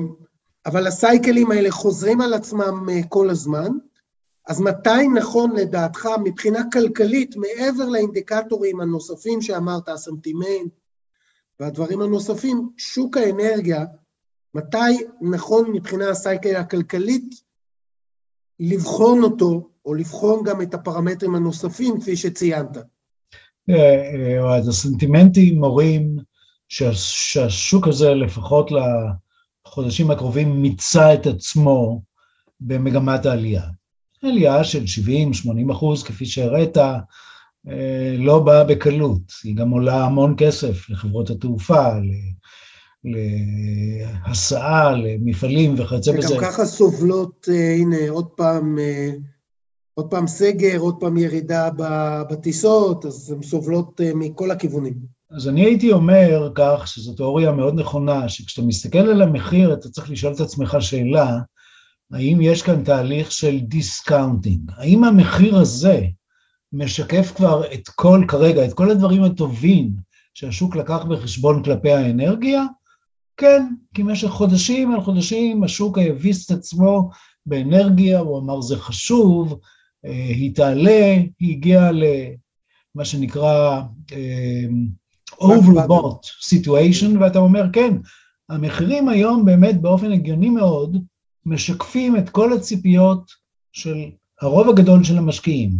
[0.66, 3.68] אבל הסייקלים האלה חוזרים על עצמם כל הזמן,
[4.48, 10.72] אז מתי נכון לדעתך מבחינה כלכלית, מעבר לאינדיקטורים הנוספים שאמרת, הסנטימנט,
[11.60, 13.84] והדברים הנוספים, שוק האנרגיה,
[14.54, 17.34] מתי נכון מבחינה הסייקל הכלכלית
[18.60, 22.76] לבחון אותו, או לבחון גם את הפרמטרים הנוספים, כפי שציינת.
[23.70, 26.16] אה, אה, אז הסנטימנטים מורים
[26.70, 28.70] שהשוק הזה, לפחות
[29.66, 32.02] לחודשים הקרובים, מיצה את עצמו
[32.60, 33.62] במגמת העלייה.
[34.22, 34.84] עלייה של
[35.68, 36.76] 70-80 אחוז, כפי שהראית,
[37.68, 41.88] אה, לא באה בקלות, היא גם עולה המון כסף לחברות התעופה,
[43.04, 46.34] להסעה, למפעלים וכיוצא בזה.
[46.34, 49.10] וגם ככה סובלות, אה, הנה, עוד פעם, אה,
[49.94, 51.68] עוד פעם סגר, עוד פעם ירידה
[52.30, 55.19] בטיסות, אז הן סובלות מכל הכיוונים.
[55.30, 60.10] אז אני הייתי אומר כך, שזו תיאוריה מאוד נכונה, שכשאתה מסתכל על המחיר, אתה צריך
[60.10, 61.38] לשאול את עצמך שאלה,
[62.12, 64.70] האם יש כאן תהליך של discounting?
[64.76, 66.00] האם המחיר הזה
[66.72, 69.90] משקף כבר את כל, כרגע, את כל הדברים הטובים
[70.34, 72.64] שהשוק לקח בחשבון כלפי האנרגיה?
[73.36, 77.10] כן, כי במשך חודשים על חודשים השוק הביס את עצמו
[77.46, 79.60] באנרגיה, הוא אמר זה חשוב,
[80.04, 84.14] אה, היא תעלה, היא הגיעה למה שנקרא uh,
[85.42, 87.96] overbought situation, ואתה אומר כן,
[88.48, 90.96] המחירים היום באמת באופן הגיוני מאוד
[91.46, 93.30] משקפים את כל הציפיות
[93.72, 94.04] של
[94.40, 95.70] הרוב הגדול של המשקיעים.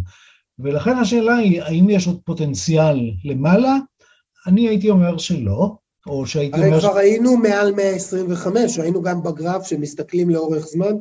[0.59, 3.77] ולכן השאלה היא, האם יש עוד פוטנציאל למעלה?
[4.47, 5.75] אני הייתי אומר שלא,
[6.07, 6.67] או שהייתי אומר...
[6.67, 6.97] הרי כבר.
[6.97, 10.95] היינו מעל 125, ראינו גם בגרף שמסתכלים לאורך זמן,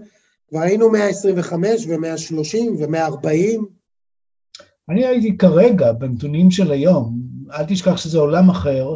[0.48, 3.64] כבר היינו 125 ו-130 ו-140.
[4.88, 7.19] אני הייתי כרגע, בנתונים של היום,
[7.52, 8.94] אל תשכח שזה עולם אחר,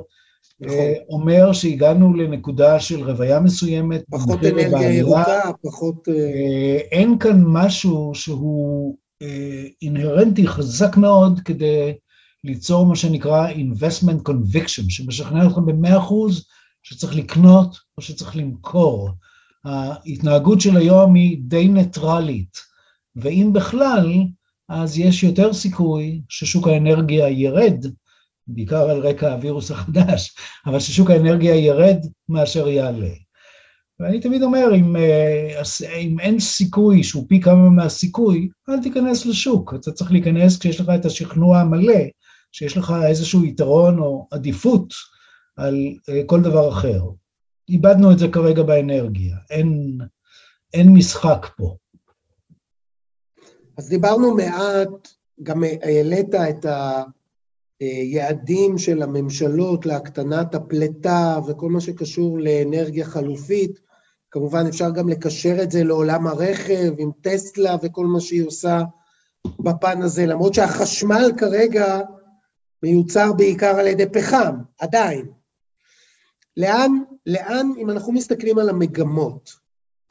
[0.60, 0.78] נכון.
[0.78, 4.04] אה, אומר שהגענו לנקודה של רוויה מסוימת.
[4.10, 6.08] פחות אנרגיה ירוקה, פחות...
[6.08, 8.96] אה, אה, אין כאן משהו שהוא
[9.82, 11.94] אינהרנטי חזק מאוד כדי
[12.44, 16.46] ליצור מה שנקרא investment conviction, שמשכנע אתכם במאה אחוז
[16.82, 19.10] שצריך לקנות או שצריך למכור.
[19.64, 22.58] ההתנהגות של היום היא די ניטרלית,
[23.16, 24.12] ואם בכלל,
[24.68, 27.86] אז יש יותר סיכוי ששוק האנרגיה ירד,
[28.46, 31.96] בעיקר על רקע הווירוס החדש, אבל ששוק האנרגיה ירד
[32.28, 33.10] מאשר יעלה.
[34.00, 35.62] ואני תמיד אומר, אם, אה,
[35.98, 39.74] אם אין סיכוי שהוא פי כמה מהסיכוי, אל תיכנס לשוק.
[39.74, 42.00] אתה צריך להיכנס כשיש לך את השכנוע המלא,
[42.52, 44.94] שיש לך איזשהו יתרון או עדיפות
[45.56, 45.74] על
[46.08, 47.00] אה, כל דבר אחר.
[47.68, 49.98] איבדנו את זה כרגע באנרגיה, אין,
[50.74, 51.76] אין משחק פה.
[53.78, 55.08] אז דיברנו מעט,
[55.42, 56.66] גם העלית את
[57.80, 63.80] היעדים של הממשלות להקטנת הפליטה וכל מה שקשור לאנרגיה חלופית.
[64.30, 68.82] כמובן אפשר גם לקשר את זה לעולם הרכב עם טסלה וכל מה שהיא עושה
[69.60, 72.00] בפן הזה, למרות שהחשמל כרגע
[72.82, 75.26] מיוצר בעיקר על ידי פחם, עדיין.
[76.56, 76.92] לאן,
[77.26, 79.50] לאן, אם אנחנו מסתכלים על המגמות,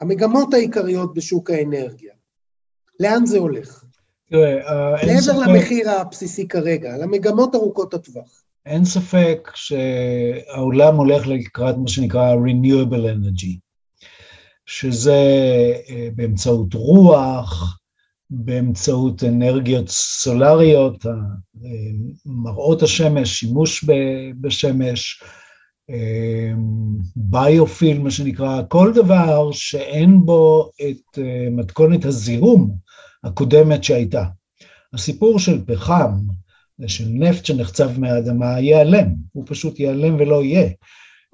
[0.00, 2.14] המגמות העיקריות בשוק האנרגיה,
[3.00, 3.83] לאן זה הולך?
[4.30, 5.32] תראה, אין ספק...
[5.34, 8.44] מעבר למחיר הבסיסי כרגע, למגמות ארוכות הטווח.
[8.66, 13.58] אין ספק שהעולם הולך לקראת מה שנקרא Renewable Energy,
[14.66, 15.22] שזה
[15.90, 17.78] אה, באמצעות רוח,
[18.30, 21.12] באמצעות אנרגיות סולריות, אה,
[22.26, 23.84] מראות השמש, שימוש
[24.40, 25.22] בשמש,
[27.16, 32.76] ביופיל, מה שנקרא, כל דבר שאין בו את אה, מתכונת הזיהום
[33.24, 34.24] הקודמת שהייתה.
[34.92, 36.10] הסיפור של פחם,
[36.86, 40.68] של נפט שנחצב מהאדמה, ייעלם, הוא פשוט ייעלם ולא יהיה,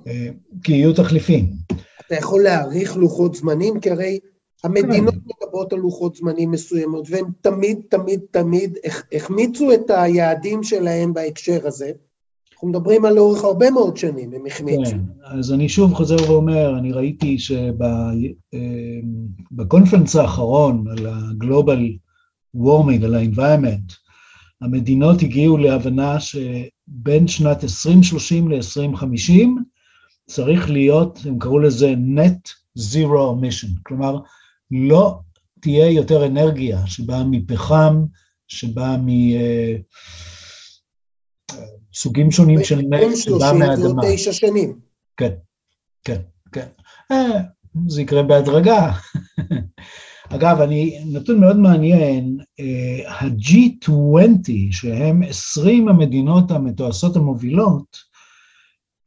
[0.07, 0.29] אה,
[0.63, 1.51] כי יהיו תחליפים.
[2.07, 3.81] אתה יכול להעריך לוחות זמנים?
[3.81, 4.19] כי הרי
[4.65, 5.21] המדינות כן.
[5.25, 8.79] מדברות על לוחות זמנים מסוימות, והן תמיד, תמיד, תמיד
[9.13, 11.91] החמיצו את היעדים שלהם בהקשר הזה.
[12.61, 14.91] אנחנו מדברים על לאורך הרבה מאוד שנים, הם החמיצו.
[14.91, 17.37] כן, אז אני שוב חוזר ואומר, אני ראיתי
[19.57, 21.99] שבקונפרנס אה, האחרון על ה-Global
[22.57, 23.95] Warming, על ה-Environment,
[24.61, 29.49] המדינות הגיעו להבנה שבין שנת 2030 ל-2050
[30.27, 34.19] צריך להיות, הם קראו לזה Net Zero Emission, כלומר,
[34.71, 35.19] לא
[35.61, 38.05] תהיה יותר אנרגיה שבאה מפחם,
[38.49, 39.09] שבאה מ...
[39.09, 39.77] אה,
[41.95, 44.03] סוגים שונים של נפט שבא מהאדמה.
[44.03, 44.79] בין תשע שנים.
[45.17, 45.33] כן,
[46.05, 46.21] כן,
[46.53, 46.67] כן.
[47.13, 47.41] אה,
[47.87, 48.93] זה יקרה בהדרגה.
[50.35, 57.97] אגב, אני, נתון מאוד מעניין, אה, ה-G20, שהם 20 המדינות המתועשות המובילות,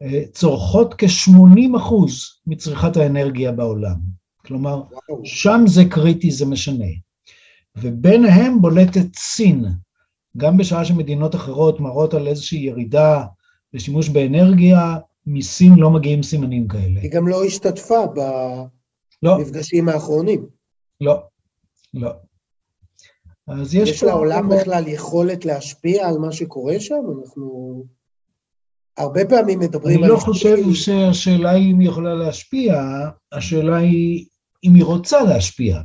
[0.01, 3.95] אה, צורכות כ-80 אחוז מצריכת האנרגיה בעולם.
[4.45, 4.81] כלומר.
[5.23, 6.85] שם זה קריטי, זה משנה.
[7.75, 9.65] וביניהם בולטת סין,
[10.37, 13.23] גם בשעה שמדינות אחרות מראות על איזושהי ירידה
[13.73, 17.01] בשימוש באנרגיה, מסין לא מגיעים סימנים כאלה.
[17.01, 18.05] היא גם לא השתתפה
[19.23, 19.37] לא.
[19.37, 19.93] במפגשים לא.
[19.93, 20.45] האחרונים.
[21.01, 21.23] לא,
[21.93, 22.11] לא.
[23.47, 24.55] אז יש, יש לעולם פה...
[24.55, 27.01] בכלל יכולת להשפיע על מה שקורה שם?
[27.19, 27.73] אנחנו
[28.97, 30.03] הרבה פעמים מדברים על...
[30.03, 32.83] אני לא חושב שהשאלה היא אם היא יכולה להשפיע,
[33.31, 34.25] השאלה היא
[34.63, 35.81] אם היא רוצה להשפיע.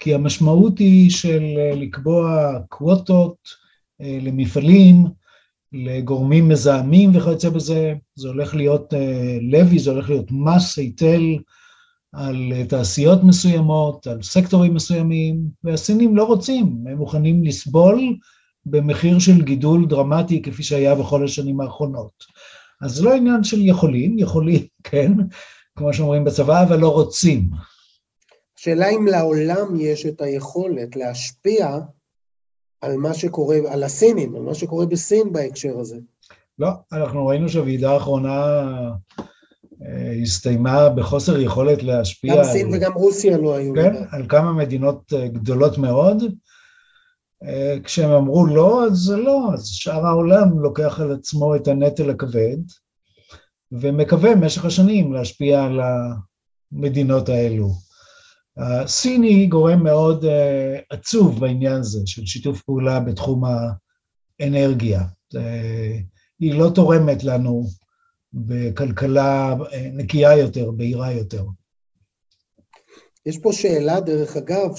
[0.00, 1.42] כי המשמעות היא של
[1.74, 3.63] לקבוע קווטות, אה,
[4.00, 5.04] למפעלים,
[5.74, 11.38] לגורמים מזהמים וכיוצא בזה, זה הולך להיות אה, לוי, זה הולך להיות מס, היטל
[12.12, 18.16] על אה, תעשיות מסוימות, על סקטורים מסוימים, והסינים לא רוצים, הם מוכנים לסבול
[18.66, 22.24] במחיר של גידול דרמטי כפי שהיה בכל השנים האחרונות.
[22.82, 25.12] אז זה לא עניין של יכולים, יכולים, כן,
[25.76, 27.50] כמו שאומרים בצבא, אבל לא רוצים.
[28.56, 31.78] שאלה אם לעולם יש את היכולת להשפיע
[32.84, 35.96] על מה שקורה, על הסינים, על מה שקורה בסין בהקשר הזה.
[36.58, 38.62] לא, אנחנו ראינו שהוועידה האחרונה
[39.82, 42.36] אה, הסתיימה בחוסר יכולת להשפיע.
[42.36, 42.74] גם סין על...
[42.74, 43.74] וגם רוסיה לא היו.
[43.74, 44.08] כן, לדעת.
[44.10, 46.22] על כמה מדינות אה, גדולות מאוד.
[47.44, 52.10] אה, כשהם אמרו לא, אז זה לא, אז שאר העולם לוקח על עצמו את הנטל
[52.10, 52.56] הכבד,
[53.72, 55.80] ומקווה במשך השנים להשפיע על
[56.72, 57.70] המדינות האלו.
[58.56, 60.24] הסיני גורם מאוד
[60.90, 63.42] עצוב בעניין הזה של שיתוף פעולה בתחום
[64.40, 65.02] האנרגיה.
[66.40, 67.66] היא לא תורמת לנו
[68.32, 69.54] בכלכלה
[69.92, 71.44] נקייה יותר, בהירה יותר.
[73.26, 74.70] יש פה שאלה, דרך אגב,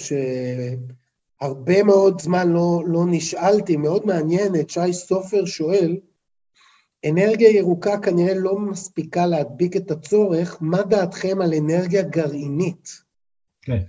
[1.42, 5.98] שהרבה מאוד זמן לא, לא נשאלתי, מאוד מעניינת, שי סופר שואל,
[7.10, 13.05] אנרגיה ירוקה כנראה לא מספיקה להדביק את הצורך, מה דעתכם על אנרגיה גרעינית?
[13.66, 13.80] כן.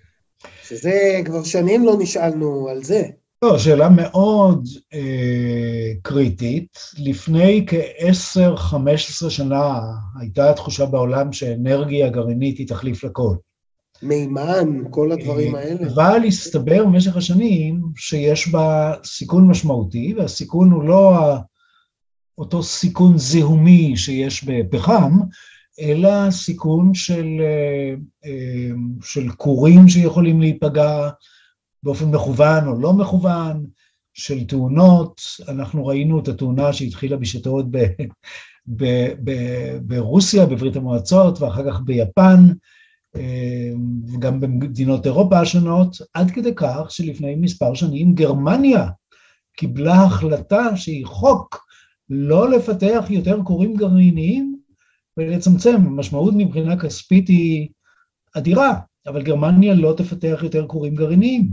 [0.62, 3.02] שזה, כבר שנים לא נשאלנו על זה.
[3.42, 6.78] לא, שאלה מאוד אה, קריטית.
[6.98, 9.80] לפני כ-10-15 שנה
[10.20, 13.36] הייתה תחושה בעולם שאנרגיה גרעינית היא תחליף לכל.
[14.02, 15.86] מימן, כל הדברים אה, האלה.
[15.86, 21.14] אבל הסתבר במשך השנים שיש בה סיכון משמעותי, והסיכון הוא לא
[22.38, 25.12] אותו סיכון זיהומי שיש בפחם,
[25.80, 28.70] אלא סיכון של, אה, אה,
[29.02, 31.10] של כורים שיכולים להיפגע,
[31.82, 33.66] באופן מכוון או לא מכוון,
[34.14, 35.20] של תאונות.
[35.48, 37.76] אנחנו ראינו את התאונה שהתחילה בשעתו עוד
[39.82, 42.46] ברוסיה, בברית המועצות, ואחר כך ביפן,
[43.16, 43.70] אה,
[44.14, 48.88] וגם במדינות אירופה השונות, עד כדי כך שלפני מספר שנים גרמניה
[49.56, 51.66] קיבלה החלטה שהיא חוק
[52.10, 54.55] לא לפתח יותר כורים גרעיניים
[55.16, 55.74] ולצמצם.
[55.74, 57.68] המשמעות מבחינה כספית היא
[58.37, 58.81] אדירה.
[59.07, 61.48] אבל גרמניה לא תפתח יותר כורים גרעיניים.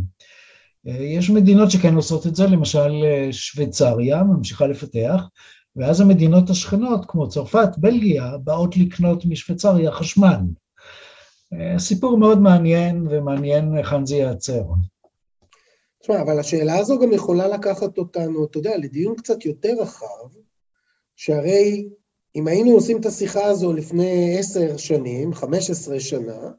[0.86, 5.22] יש מדינות שכן עושות את זה, למשל אה, שוויצריה ממשיכה לפתח,
[5.76, 10.40] ואז המדינות השכנות, כמו צרפת, בלגיה, באות לקנות משוויצריה חשמל.
[11.54, 14.64] אה, סיפור מאוד מעניין, ומעניין היכן זה ייעצר.
[16.02, 20.28] תשמע, אבל השאלה הזו גם יכולה לקחת אותנו, אתה יודע, לדיון קצת יותר רחב,
[21.16, 21.88] שהרי
[22.36, 26.52] אם היינו עושים את השיחה הזו לפני עשר שנים, חמש עשרה שנה,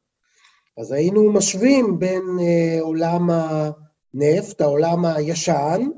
[0.79, 5.89] אז היינו משווים בין אה, עולם הנפט, העולם הישן,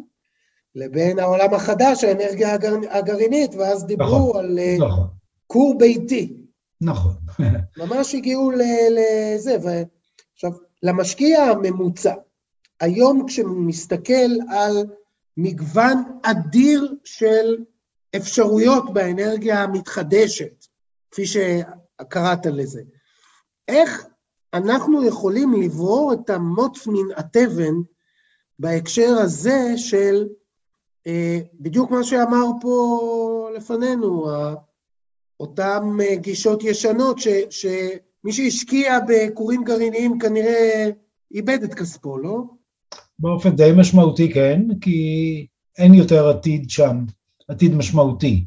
[0.75, 2.75] לבין העולם החדש, האנרגיה הגר...
[2.91, 5.07] הגרעינית, ואז דיברו נכון, על אה, נכון.
[5.47, 6.37] כור ביתי.
[6.81, 7.15] נכון.
[7.79, 9.69] ממש הגיעו לזה, ו...
[10.35, 10.51] עכשיו,
[10.83, 12.15] למשקיע הממוצע,
[12.81, 14.87] היום כשהוא מסתכל על
[15.37, 17.57] מגוון אדיר של
[18.17, 20.67] אפשרויות באנרגיה המתחדשת,
[21.11, 22.83] כפי שקראת לזה,
[23.69, 24.07] איך
[24.55, 27.75] אנחנו יכולים לברור את המוץ מן התבן
[28.59, 30.27] בהקשר הזה של
[31.07, 34.27] אה, בדיוק מה שאמר פה לפנינו,
[35.41, 40.91] אותן אה, גישות ישנות, ש, שמי שהשקיע בכורים גרעיניים כנראה
[41.35, 42.43] איבד את כספו, לא?
[43.19, 45.47] באופן די משמעותי, כן, כי
[45.79, 47.05] אין יותר עתיד שם,
[47.49, 48.45] עתיד משמעותי.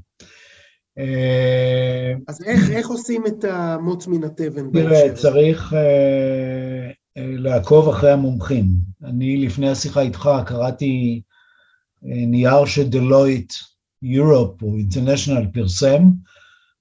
[0.97, 4.71] אה, אז איך, איך עושים את המוץ מן התבן?
[4.71, 8.65] תראה, צריך אה, אה, לעקוב אחרי המומחים.
[9.03, 11.21] אני לפני השיחה איתך קראתי
[12.05, 13.53] אה, נייר שדלויט
[14.01, 16.03] יורופ או אינטרנשיונל פרסם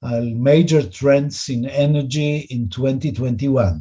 [0.02, 3.72] על major trends in energy in 2021,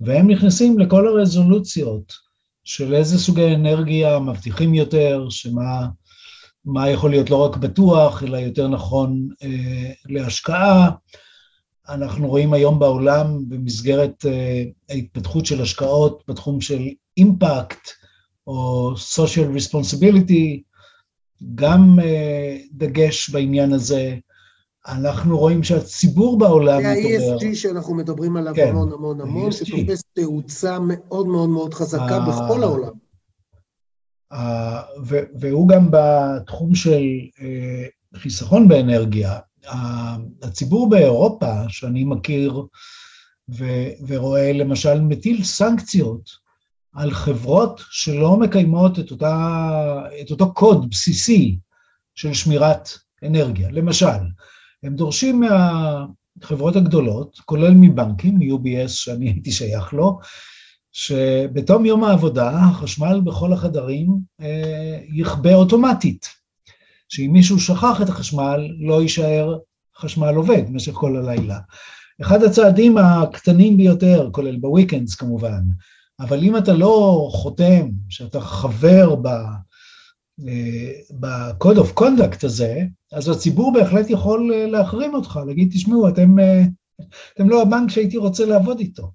[0.00, 2.12] והם נכנסים לכל הרזולוציות
[2.64, 5.86] של איזה סוגי אנרגיה מבטיחים יותר, שמה
[6.66, 10.90] מה יכול להיות לא רק בטוח, אלא יותר נכון אה, להשקעה.
[11.88, 17.88] אנחנו רואים היום בעולם במסגרת אה, ההתפתחות של השקעות בתחום של אימפקט
[18.46, 20.60] או social responsibility,
[21.54, 24.16] גם אה, דגש בעניין הזה.
[24.88, 27.38] אנחנו רואים שהציבור בעולם מתעורר.
[27.38, 32.20] זה ה-ESG שאנחנו מדברים עליו כן, המון המון המון, שתופס תאוצה מאוד מאוד מאוד חזקה
[32.20, 33.05] בכל העולם.
[35.40, 37.02] והוא גם בתחום של
[37.40, 39.38] אה, חיסכון באנרגיה.
[40.42, 42.62] הציבור באירופה, שאני מכיר
[44.08, 46.30] ורואה, למשל, מטיל סנקציות
[46.92, 51.58] על חברות שלא מקיימות את, אותה, את אותו קוד בסיסי
[52.14, 52.88] של שמירת
[53.22, 53.70] אנרגיה.
[53.70, 54.06] למשל,
[54.82, 60.18] הם דורשים מהחברות הגדולות, כולל מבנקים, UBS שאני הייתי שייך לו,
[60.98, 66.26] שבתום יום העבודה החשמל בכל החדרים אה, יכבה אוטומטית,
[67.08, 69.58] שאם מישהו שכח את החשמל לא יישאר
[69.96, 71.58] חשמל עובד במשך כל הלילה.
[72.22, 75.62] אחד הצעדים הקטנים ביותר, כולל בוויקנדס כמובן,
[76.20, 79.28] אבל אם אתה לא חותם, שאתה חבר ב...
[81.20, 82.82] ב-code of conduct הזה,
[83.12, 86.36] אז הציבור בהחלט יכול להחרים אותך, להגיד, תשמעו, אתם,
[87.34, 89.10] אתם לא הבנק שהייתי רוצה לעבוד איתו.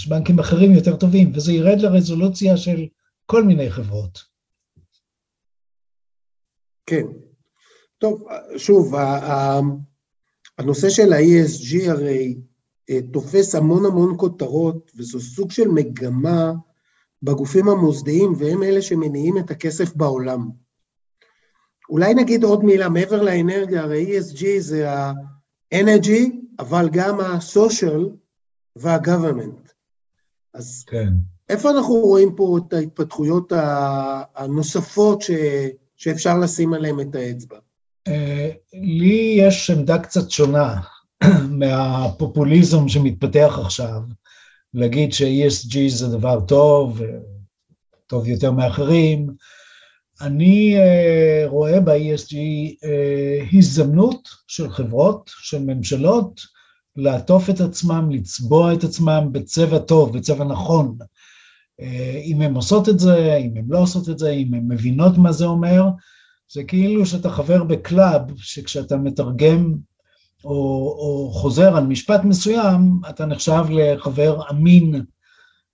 [0.00, 2.86] יש בנקים אחרים יותר טובים, וזה ירד לרזולוציה של
[3.26, 4.18] כל מיני חברות.
[6.86, 7.06] כן.
[7.98, 8.24] טוב,
[8.56, 8.94] שוב,
[10.58, 12.36] הנושא של ה-ESG הרי
[12.90, 16.52] אה, תופס המון המון כותרות, וזו סוג של מגמה
[17.22, 20.50] בגופים המוסדיים, והם אלה שמניעים את הכסף בעולם.
[21.90, 28.08] אולי נגיד עוד מילה, מעבר לאנרגיה, הרי ESG זה ה-energy, אבל גם ה-social
[28.76, 29.69] וה-government.
[30.54, 31.08] אז כן.
[31.48, 33.52] איפה אנחנו רואים פה את ההתפתחויות
[34.36, 35.30] הנוספות ש...
[35.96, 37.56] שאפשר לשים עליהן את האצבע?
[38.08, 40.80] אה, לי יש עמדה קצת שונה
[41.60, 44.00] מהפופוליזם שמתפתח עכשיו,
[44.74, 47.00] להגיד ש-ESG זה דבר טוב,
[48.06, 49.34] טוב יותר מאחרים.
[50.20, 52.36] אני uh, רואה ב-ESG
[53.52, 56.40] הזדמנות של חברות, של ממשלות,
[56.96, 60.96] לעטוף את עצמם, לצבוע את עצמם בצבע טוב, בצבע נכון.
[61.80, 61.84] אה,
[62.24, 65.32] אם הן עושות את זה, אם הן לא עושות את זה, אם הן מבינות מה
[65.32, 65.84] זה אומר,
[66.52, 69.74] זה כאילו שאתה חבר ב club, שכשאתה מתרגם
[70.44, 70.50] או,
[70.98, 75.04] או חוזר על משפט מסוים, אתה נחשב לחבר אמין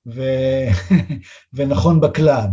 [0.06, 0.22] ו...
[1.54, 2.50] ונכון ב club.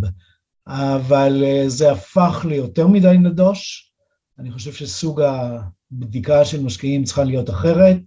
[0.68, 3.92] אבל אה, זה הפך ליותר מדי נדוש,
[4.40, 8.02] אני חושב שסוג הבדיקה של משקיעים צריכה להיות אחרת.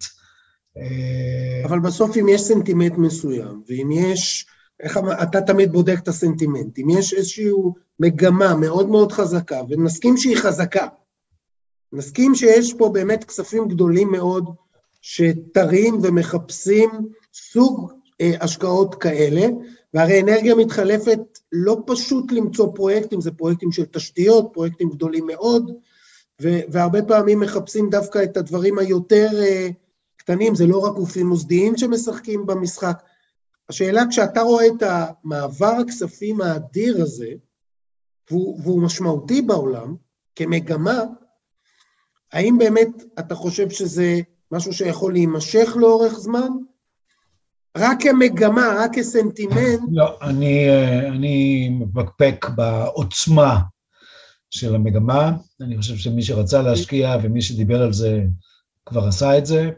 [0.76, 4.46] אה, אבל בסוף אם יש סנטימנט מסוים, ואם יש,
[4.80, 7.50] איך אתה תמיד בודק את הסנטימנט, אם יש איזושהי
[8.00, 10.86] מגמה מאוד מאוד חזקה, ונסכים שהיא חזקה,
[11.92, 14.54] נסכים שיש פה באמת כספים גדולים מאוד
[15.00, 16.90] שתרים ומחפשים
[17.34, 19.46] סוג אה, השקעות כאלה,
[19.94, 21.18] והרי אנרגיה מתחלפת
[21.52, 25.72] לא פשוט למצוא פרויקטים, זה פרויקטים של תשתיות, פרויקטים גדולים מאוד,
[26.40, 29.72] והרבה פעמים מחפשים דווקא את הדברים היותר uh,
[30.26, 33.02] קטנים, זה לא רק גופים מוסדיים שמשחקים במשחק.
[33.68, 37.28] השאלה, כשאתה רואה את המעבר הכספים האדיר הזה,
[38.30, 39.96] והוא, והוא משמעותי בעולם,
[40.36, 41.00] כמגמה,
[42.32, 44.20] האם באמת אתה חושב שזה
[44.52, 46.48] משהו שיכול להימשך לאורך זמן?
[47.76, 49.80] רק כמגמה, רק כסנטימנט.
[49.92, 50.68] לא, אני,
[51.08, 53.58] אני מפקפק בעוצמה
[54.50, 55.32] של המגמה.
[55.60, 58.22] אני חושב שמי שרצה להשקיע ומי שדיבר על זה
[58.86, 59.70] כבר עשה את זה.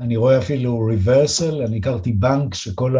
[0.00, 2.96] אני רואה אפילו ריברסל, אני הכרתי בנק שכל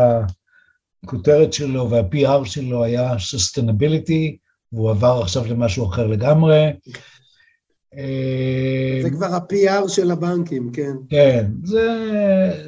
[1.04, 4.36] הכותרת שלו וה-PR שלו היה sustainability,
[4.72, 6.66] והוא עבר עכשיו למשהו אחר לגמרי.
[7.94, 8.00] זה
[9.04, 10.92] אה, כבר ה-PR של הבנקים, כן.
[11.08, 11.86] כן, זה,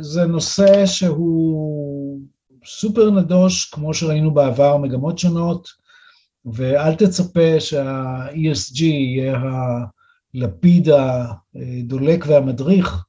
[0.01, 2.21] זה נושא שהוא
[2.67, 5.69] סופר נדוש, כמו שראינו בעבר, מגמות שונות,
[6.45, 9.39] ואל תצפה שה-ESG יהיה
[10.35, 10.89] הלפיד
[11.55, 13.05] הדולק והמדריך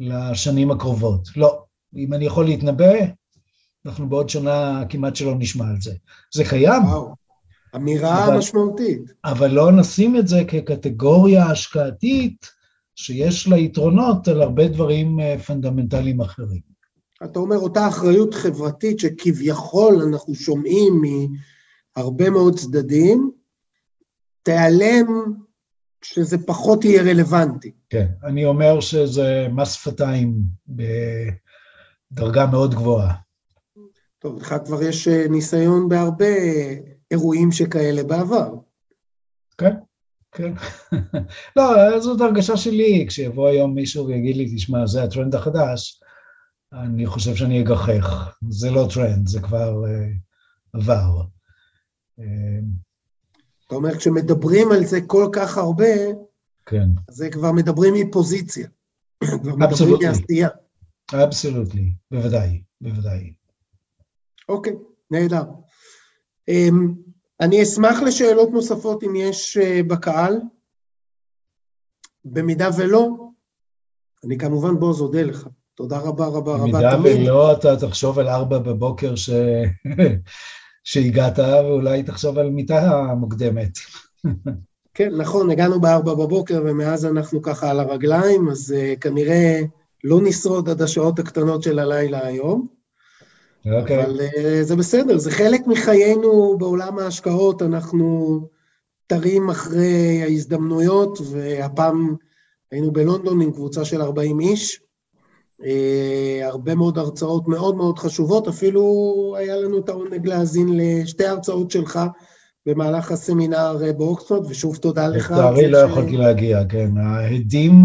[0.00, 1.28] לשנים הקרובות.
[1.36, 1.62] לא.
[1.96, 2.92] אם אני יכול להתנבא,
[3.86, 5.94] אנחנו בעוד שנה כמעט שלא נשמע על זה.
[6.34, 7.14] זה קיים, וואו.
[7.76, 9.02] אמירה אבל, משמעותית.
[9.24, 12.46] אבל לא נשים את זה כקטגוריה השקעתית
[12.94, 16.60] שיש לה יתרונות על הרבה דברים אה, פונדמנטליים אחרים.
[17.24, 21.02] אתה אומר, אותה אחריות חברתית שכביכול אנחנו שומעים
[21.96, 23.30] מהרבה מאוד צדדים,
[24.42, 25.06] תיעלם
[26.00, 27.72] כשזה פחות יהיה רלוונטי.
[27.90, 30.34] כן, אני אומר שזה מס שפתיים
[32.12, 33.14] בדרגה מאוד גבוהה.
[34.18, 36.34] טוב, לך כבר יש אה, ניסיון בהרבה
[37.10, 38.54] אירועים שכאלה בעבר.
[39.58, 39.74] כן,
[40.32, 40.52] כן.
[41.56, 46.00] לא, זאת הרגשה שלי, כשיבוא היום מישהו ויגיד לי, תשמע, זה הטרנד החדש,
[46.72, 48.36] אני חושב שאני אגחך.
[48.48, 51.22] זה לא טרנד, זה כבר uh, עבר.
[52.20, 52.22] Uh,
[53.70, 55.84] אתה אומר, כשמדברים על זה כל כך הרבה,
[56.66, 56.88] כן.
[57.10, 58.68] זה כבר מדברים מפוזיציה.
[59.42, 60.48] כבר מדברים מעשייה.
[61.14, 63.32] אבסולוטלי, בוודאי, בוודאי.
[64.48, 64.72] אוקיי,
[65.10, 65.42] נהדר.
[66.48, 66.94] אמ,
[67.40, 70.36] אני אשמח לשאלות נוספות אם יש אה, בקהל.
[72.24, 73.08] במידה ולא,
[74.24, 75.48] אני כמובן בוז אודה לך.
[75.74, 76.74] תודה רבה רבה רבה תמיד.
[76.74, 79.30] במידה ולא, אתה תחשוב על ארבע בבוקר ש...
[80.84, 83.70] שהגעת, ואולי תחשוב על מיטה מוקדמת.
[84.94, 89.60] כן, נכון, הגענו בארבע בבוקר, ומאז אנחנו ככה על הרגליים, אז uh, כנראה
[90.04, 92.66] לא נשרוד עד השעות הקטנות של הלילה היום.
[93.66, 94.04] אוקיי.
[94.04, 98.40] אבל uh, זה בסדר, זה חלק מחיינו בעולם ההשקעות, אנחנו
[99.06, 102.14] תרים אחרי ההזדמנויות, והפעם
[102.70, 104.80] היינו בלונדון עם קבוצה של 40 איש,
[106.42, 108.82] הרבה מאוד הרצאות מאוד מאוד חשובות, אפילו
[109.38, 112.00] היה לנו את העונג להאזין לשתי הרצאות שלך
[112.66, 115.30] במהלך הסמינר אה, באוקספורד, ושוב תודה לך.
[115.30, 116.98] לצערי לא יכולתי להגיע, כן.
[116.98, 117.84] ההדים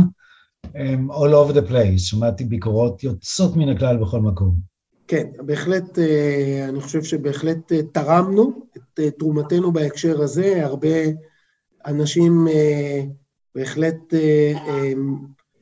[0.76, 4.56] הם all over the place, שמעתי ביקורות יוצאות מן הכלל בכל מקום.
[5.08, 10.98] כן, בהחלט, אה, אני חושב שבהחלט תרמנו את תרומתנו בהקשר הזה, הרבה
[11.86, 12.48] אנשים
[13.56, 14.14] בהחלט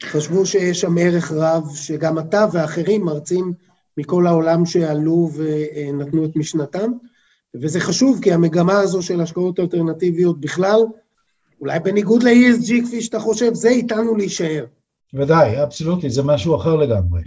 [0.05, 3.53] חשבו שיש שם ערך רב, שגם אתה ואחרים, מרצים
[3.97, 6.91] מכל העולם שעלו ונתנו את משנתם,
[7.61, 10.79] וזה חשוב, כי המגמה הזו של השקעות אלטרנטיביות בכלל,
[11.61, 14.65] אולי בניגוד ל-ESG כפי שאתה חושב, זה איתנו להישאר.
[15.13, 17.21] ודאי, אבסולוטי, זה משהו אחר לגמרי.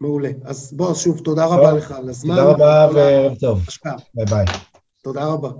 [0.00, 0.30] מעולה.
[0.44, 2.34] אז בוא, שוב, תודה רבה לך על הזמן.
[2.34, 3.60] תודה רבה וערב טוב.
[4.14, 4.44] ביי ביי.
[5.02, 5.50] תודה רבה.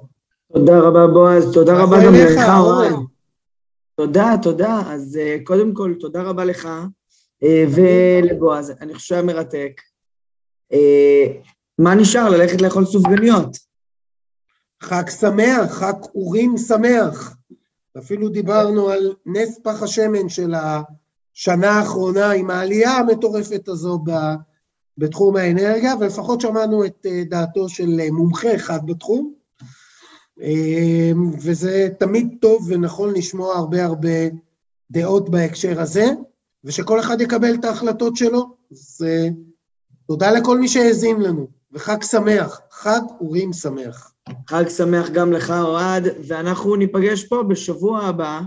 [0.52, 1.52] תודה רבה, בועז.
[1.52, 2.92] תודה רבה גם לך, אורן.
[3.96, 4.82] תודה, תודה.
[4.86, 6.68] אז uh, קודם כל, תודה רבה לך
[7.44, 9.80] uh, ולבועז, אני חושב שהיה מרתק.
[10.72, 10.76] Uh,
[11.78, 12.28] מה נשאר?
[12.28, 13.56] ללכת לאכול סופגניות.
[14.82, 17.36] חג שמח, חג אורים שמח.
[17.98, 24.04] אפילו דיברנו על נס פח השמן של השנה האחרונה עם העלייה המטורפת הזו
[24.98, 29.39] בתחום האנרגיה, ולפחות שמענו את דעתו של מומחה אחד בתחום.
[30.42, 34.08] אמ, וזה תמיד טוב ונכון לשמוע הרבה הרבה
[34.90, 36.06] דעות בהקשר הזה,
[36.64, 38.56] ושכל אחד יקבל את ההחלטות שלו.
[38.72, 39.06] אז
[40.06, 44.12] תודה לכל מי שהאזין לנו, וחג שמח, חג אורים שמח.
[44.48, 48.40] חג שמח גם לך, אוהד, ואנחנו ניפגש פה בשבוע הבא,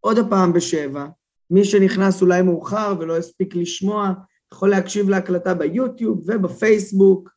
[0.00, 1.06] עוד הפעם בשבע.
[1.50, 4.12] מי שנכנס אולי מאוחר ולא הספיק לשמוע,
[4.52, 7.30] יכול להקשיב להקלטה ביוטיוב ובפייסבוק.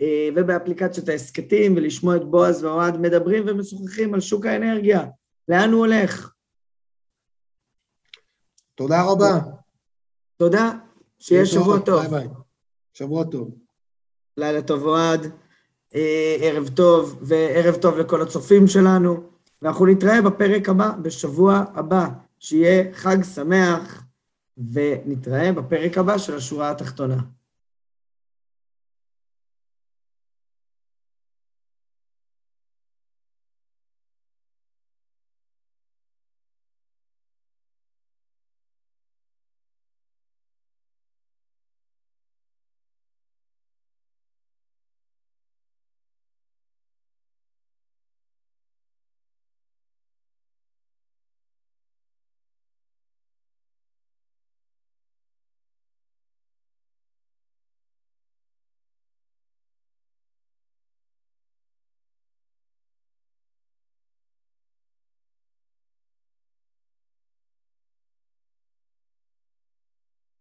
[0.00, 5.06] אה, ובאפליקציות ההסכתים, ולשמוע את בועז ואוהד מדברים ומשוחחים על שוק האנרגיה.
[5.48, 6.32] לאן הוא הולך?
[8.74, 9.40] תודה רבה.
[10.36, 10.72] תודה,
[11.18, 12.00] שיהיה שבוע טוב.
[12.00, 12.28] ביי ביי.
[12.94, 13.50] שבוע טוב.
[14.36, 15.32] לילה טוב, אוהד.
[15.94, 19.22] אה, ערב טוב, וערב טוב לכל הצופים שלנו.
[19.62, 22.08] ואנחנו נתראה בפרק הבא, בשבוע הבא.
[22.38, 24.02] שיהיה חג שמח,
[24.72, 27.16] ונתראה בפרק הבא של השורה התחתונה.